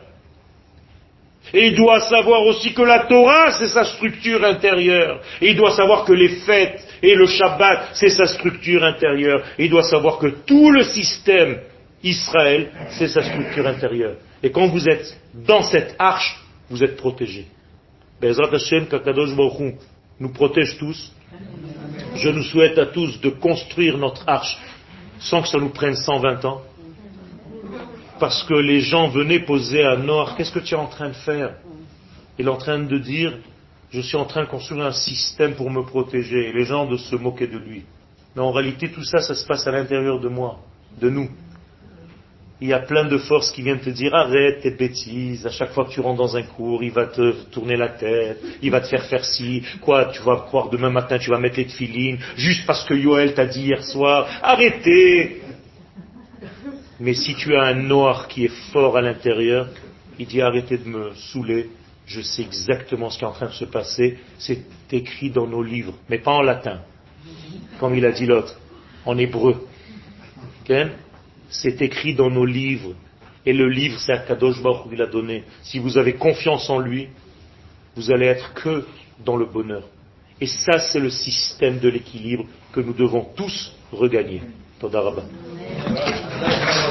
[1.55, 5.21] Il doit savoir aussi que la Torah, c'est sa structure intérieure.
[5.41, 9.43] Il doit savoir que les fêtes et le Shabbat, c'est sa structure intérieure.
[9.59, 11.59] Il doit savoir que tout le système
[12.03, 14.17] Israël, c'est sa structure intérieure.
[14.43, 16.37] Et quand vous êtes dans cette arche,
[16.71, 17.47] vous êtes protégé.
[18.21, 19.75] Bezrat Hashem, Kakadosh Baruch
[20.21, 21.13] nous protège tous.
[22.17, 24.59] Je nous souhaite à tous de construire notre arche
[25.19, 26.63] sans que ça nous prenne 120 ans
[28.19, 31.15] parce que les gens venaient poser à Noir, qu'est-ce que tu es en train de
[31.15, 31.55] faire?
[32.39, 33.35] Il est en train de dire,
[33.91, 36.97] je suis en train de construire un système pour me protéger, et les gens de
[36.97, 37.83] se moquer de lui.
[38.37, 40.59] Mais en réalité, tout ça, ça se passe à l'intérieur de moi,
[41.01, 41.29] de nous.
[42.61, 45.71] Il y a plein de forces qui viennent te dire arrête tes bêtises, à chaque
[45.71, 48.81] fois que tu rentres dans un cours, il va te tourner la tête, il va
[48.81, 52.19] te faire faire ci, quoi, tu vas croire demain matin tu vas mettre les filines,
[52.37, 55.41] juste parce que Yoel t'a dit hier soir, arrêtez
[57.01, 59.69] mais si tu as un noir qui est fort à l'intérieur,
[60.19, 61.71] il dit arrêtez de me saouler,
[62.07, 65.63] je sais exactement ce qui est en train de se passer, c'est écrit dans nos
[65.63, 66.81] livres, mais pas en latin,
[67.79, 68.59] comme il a dit l'autre,
[69.05, 69.67] en hébreu.
[71.51, 72.95] C'est écrit dans nos livres,
[73.47, 75.45] et le livre c'est Akadosh Baruch qui l'a donné.
[75.63, 77.09] Si vous avez confiance en lui,
[77.97, 78.85] vous allez être que
[79.25, 79.85] dans le bonheur.
[80.41, 84.43] Et ça, c'est le système de l'équilibre que nous devons tous regagner.